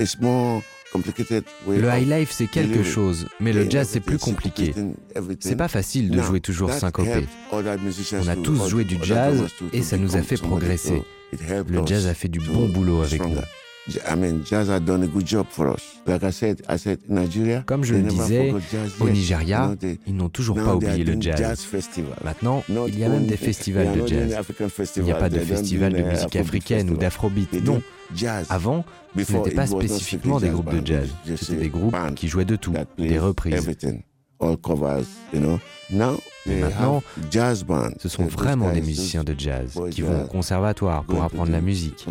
le 0.00 1.88
high 1.88 2.08
life, 2.08 2.30
c'est 2.30 2.46
quelque 2.46 2.82
chose, 2.82 3.28
mais 3.40 3.52
le 3.52 3.68
jazz, 3.68 3.88
c'est 3.90 4.00
plus 4.00 4.18
compliqué. 4.18 4.74
C'est 5.40 5.56
pas 5.56 5.68
facile 5.68 6.10
de 6.10 6.22
jouer 6.22 6.40
toujours 6.40 6.72
syncopé. 6.72 7.26
On 7.52 8.28
a 8.28 8.36
tous 8.36 8.68
joué 8.68 8.84
du 8.84 8.98
jazz 9.02 9.44
et 9.72 9.82
ça 9.82 9.96
nous 9.96 10.16
a 10.16 10.22
fait 10.22 10.40
progresser. 10.40 11.02
Le 11.68 11.86
jazz 11.86 12.06
a 12.06 12.14
fait 12.14 12.28
du 12.28 12.40
bon 12.40 12.68
boulot 12.68 13.02
avec 13.02 13.24
nous. 13.24 13.38
Comme 17.66 17.84
je 17.84 17.94
le 17.94 18.02
disais, 18.02 18.54
au 19.00 19.10
Nigeria, 19.10 19.74
ils 20.06 20.16
n'ont 20.16 20.28
toujours 20.28 20.56
pas 20.56 20.74
oublié 20.74 21.04
le 21.04 21.20
jazz. 21.20 21.66
Maintenant, 22.24 22.62
il 22.88 22.98
y 22.98 23.04
a 23.04 23.08
même 23.08 23.26
des 23.26 23.36
festivals 23.36 23.92
de 23.92 24.06
jazz. 24.06 24.36
Il 24.96 25.02
n'y 25.02 25.12
a 25.12 25.16
pas 25.16 25.28
de 25.28 25.38
festival 25.38 25.92
de 25.92 26.02
musique 26.02 26.36
africaine 26.36 26.90
ou 26.90 26.96
d'afrobeat, 26.96 27.52
non. 27.64 27.82
Avant, 28.48 28.84
ce 29.16 29.32
n'était 29.32 29.50
pas 29.54 29.66
spécifiquement 29.66 30.40
des 30.40 30.48
groupes 30.48 30.74
de 30.74 30.86
jazz, 30.86 31.08
c'était 31.36 31.56
des 31.60 31.68
groupes 31.68 31.96
qui 32.14 32.28
jouaient 32.28 32.44
de 32.44 32.56
tout, 32.56 32.72
des 32.98 33.18
reprises. 33.18 33.68
Mais 36.46 36.60
maintenant, 36.60 37.02
ce 37.98 38.08
sont 38.08 38.24
vraiment 38.26 38.70
des 38.72 38.80
musiciens 38.80 39.24
de 39.24 39.34
jazz 39.36 39.80
qui 39.90 40.02
vont 40.02 40.24
au 40.24 40.26
conservatoire 40.26 41.04
pour 41.04 41.22
apprendre 41.22 41.50
la 41.52 41.60
musique. 41.60 42.06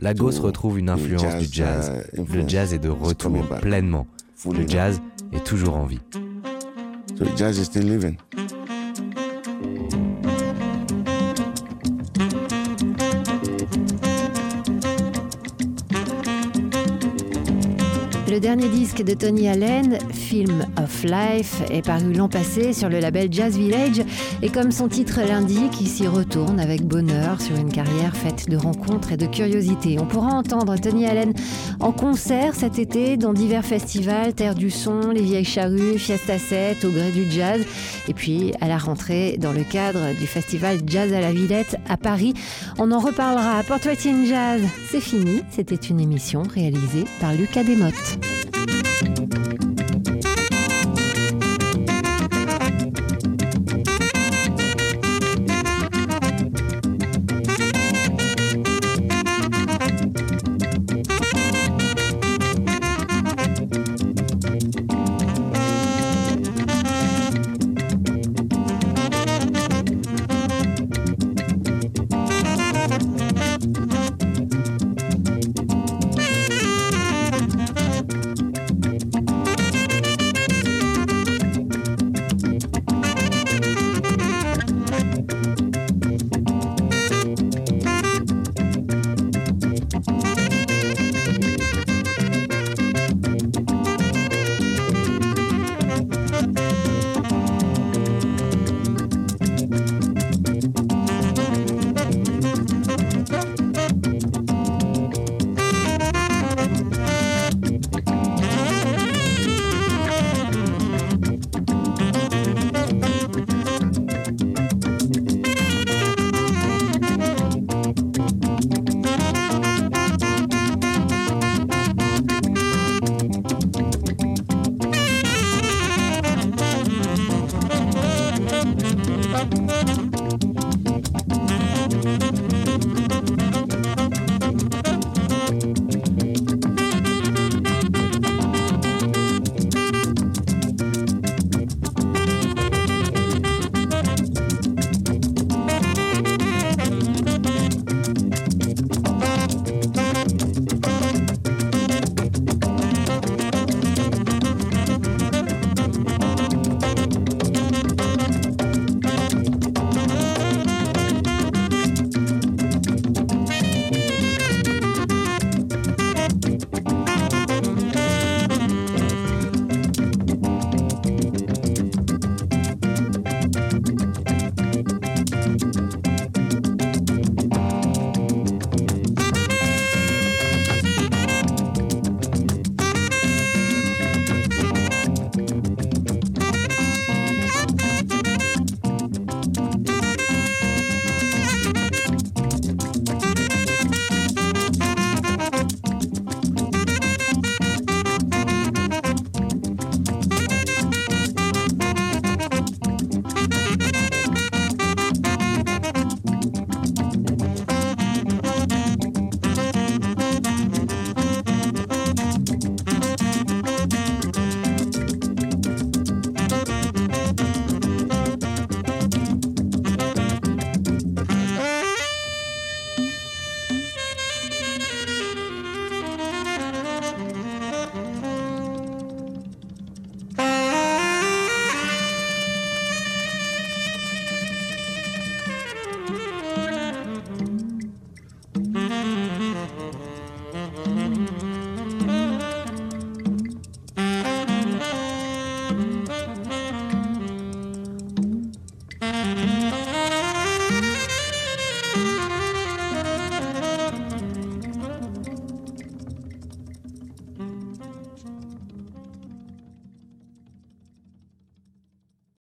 Lagos 0.00 0.40
retrouve 0.40 0.78
une 0.78 0.88
influence 0.88 1.36
du 1.38 1.48
jazz. 1.50 1.92
Le 2.16 2.48
jazz 2.48 2.72
est 2.74 2.78
de 2.78 2.88
retour 2.88 3.32
pleinement. 3.60 4.06
Le 4.46 4.68
jazz 4.68 5.00
est 5.32 5.44
toujours 5.44 5.76
en 5.76 5.86
vie. 5.86 6.00
Le 18.38 18.42
dernier 18.42 18.68
disque 18.68 19.02
de 19.02 19.14
Tony 19.14 19.48
Allen, 19.48 19.98
Film 20.12 20.64
of 20.80 21.02
Life, 21.02 21.60
est 21.72 21.84
paru 21.84 22.12
l'an 22.12 22.28
passé 22.28 22.72
sur 22.72 22.88
le 22.88 23.00
label 23.00 23.32
Jazz 23.32 23.58
Village 23.58 24.04
et 24.42 24.50
comme 24.50 24.70
son 24.70 24.88
titre 24.88 25.20
l'indique, 25.20 25.80
il 25.80 25.88
s'y 25.88 26.06
retourne 26.06 26.60
avec 26.60 26.84
bonheur 26.84 27.40
sur 27.40 27.56
une 27.56 27.72
carrière 27.72 28.16
faite 28.16 28.48
de 28.48 28.56
rencontres 28.56 29.12
et 29.12 29.16
de 29.16 29.26
curiosités. 29.26 29.98
On 29.98 30.06
pourra 30.06 30.28
entendre 30.28 30.76
Tony 30.76 31.06
Allen 31.06 31.32
en 31.80 31.92
concert 31.92 32.54
cet 32.54 32.78
été 32.78 33.16
dans 33.16 33.32
divers 33.32 33.64
festivals, 33.64 34.34
Terre 34.34 34.54
du 34.54 34.70
Son, 34.70 35.10
Les 35.10 35.22
Vieilles 35.22 35.44
Charrues, 35.44 35.98
Fiesta 35.98 36.38
7, 36.38 36.84
au 36.84 36.90
gré 36.90 37.10
du 37.10 37.30
jazz 37.30 37.60
et 38.08 38.14
puis 38.14 38.52
à 38.60 38.68
la 38.68 38.78
rentrée 38.78 39.36
dans 39.38 39.52
le 39.52 39.64
cadre 39.64 40.14
du 40.18 40.26
festival 40.26 40.78
Jazz 40.86 41.12
à 41.12 41.20
la 41.20 41.32
Villette 41.32 41.76
à 41.88 41.96
Paris. 41.96 42.34
On 42.78 42.92
en 42.92 42.98
reparlera. 42.98 43.62
Portrait 43.64 43.98
in 44.06 44.24
Jazz, 44.24 44.62
c'est 44.90 45.00
fini. 45.00 45.42
C'était 45.50 45.74
une 45.74 46.00
émission 46.00 46.42
réalisée 46.42 47.04
par 47.20 47.32
Lucas 47.32 47.64
Desmottes. 47.64 48.18